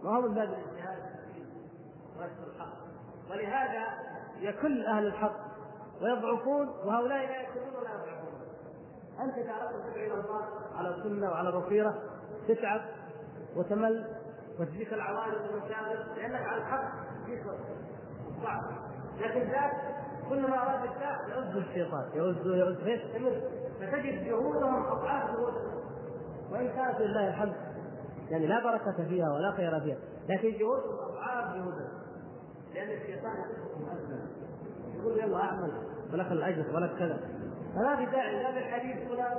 [0.03, 0.97] وهو من باب الاجتهاد
[2.19, 2.73] الحق.
[3.31, 3.83] ولهذا
[4.39, 5.35] يكل أهل الحق
[6.01, 8.31] ويضعفون وهؤلاء لا يكلون ولا يضعفون.
[9.19, 10.45] أنت تعرف تدعو إلى الله
[10.75, 11.93] على السنة وعلى البصيرة
[12.47, 12.81] تتعب
[13.55, 14.05] وتمل
[14.59, 16.91] وتجيك العوارض والمشاغل لأنك على الحق
[17.25, 17.43] فيك
[18.43, 18.63] ضعف
[19.19, 19.71] لكن ذاك
[20.29, 23.41] كلما أراد الشاء يعز الشيطان يعز يعز فيستمر
[23.79, 25.81] فتجد جهودهم أضعاف جهودهم.
[26.51, 27.53] وإن كانت لله الحمد
[28.31, 29.97] يعني لا بركة فيها ولا خير فيها.
[30.29, 32.01] لكن جهودهم اضعاف جهودهم
[32.73, 33.33] لأن الشيطان
[34.95, 35.71] يقول يلا أعمل.
[36.13, 37.19] ولك الأجر ولك كذا.
[37.75, 39.33] فلا في داعي لا للحديث ولا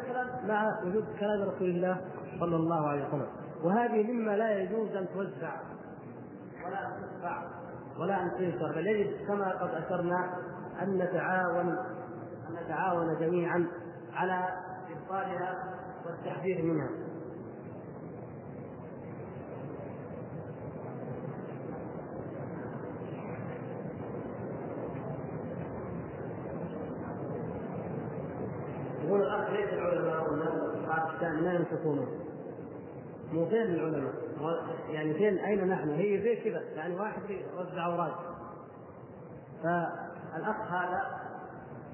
[0.00, 0.48] الكلام.
[0.48, 2.00] مع وجود كلام رسول الله
[2.40, 3.26] صلى الله عليه وسلم.
[3.64, 5.60] وهذه مما لا يجوز أن توزع
[6.66, 7.42] ولا أن تدفع
[7.98, 10.38] ولا أن تنشر بل يجب كما قد أشرنا
[10.82, 11.68] أن نتعاون
[12.48, 13.66] أن نتعاون جميعا
[14.14, 14.48] على
[14.90, 15.74] إبطالها
[16.06, 16.88] والتحذير منها.
[29.82, 32.06] العلماء والناس اصحاب الشان لا ينفقونه
[33.32, 34.12] مو فين العلماء؟
[34.88, 38.32] يعني فين أين نحن؟ هي زي كذا يعني واحد يوزع اوراق
[39.62, 41.22] فالأخ هذا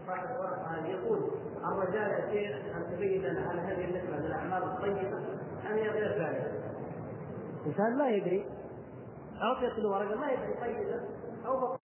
[0.06, 1.18] صاحب الورقه هذه يقول
[1.64, 5.18] الرجاء يا شيخ أن تبين لنا هل هذه النسبة من الأعمال الطيبة
[5.70, 6.52] ام هي غير ذلك؟
[7.62, 8.46] الإنسان ما يدري.
[9.42, 11.00] اعطيت له ورقه ما يدري طيبة
[11.46, 11.76] أو